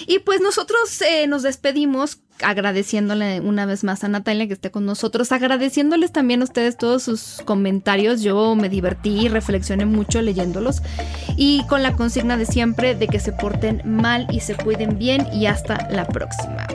[0.07, 4.85] Y pues nosotros eh, nos despedimos agradeciéndole una vez más a Natalia que esté con
[4.85, 8.21] nosotros, agradeciéndoles también a ustedes todos sus comentarios.
[8.21, 10.81] Yo me divertí y reflexioné mucho leyéndolos
[11.37, 15.27] y con la consigna de siempre de que se porten mal y se cuiden bien
[15.33, 16.67] y hasta la próxima.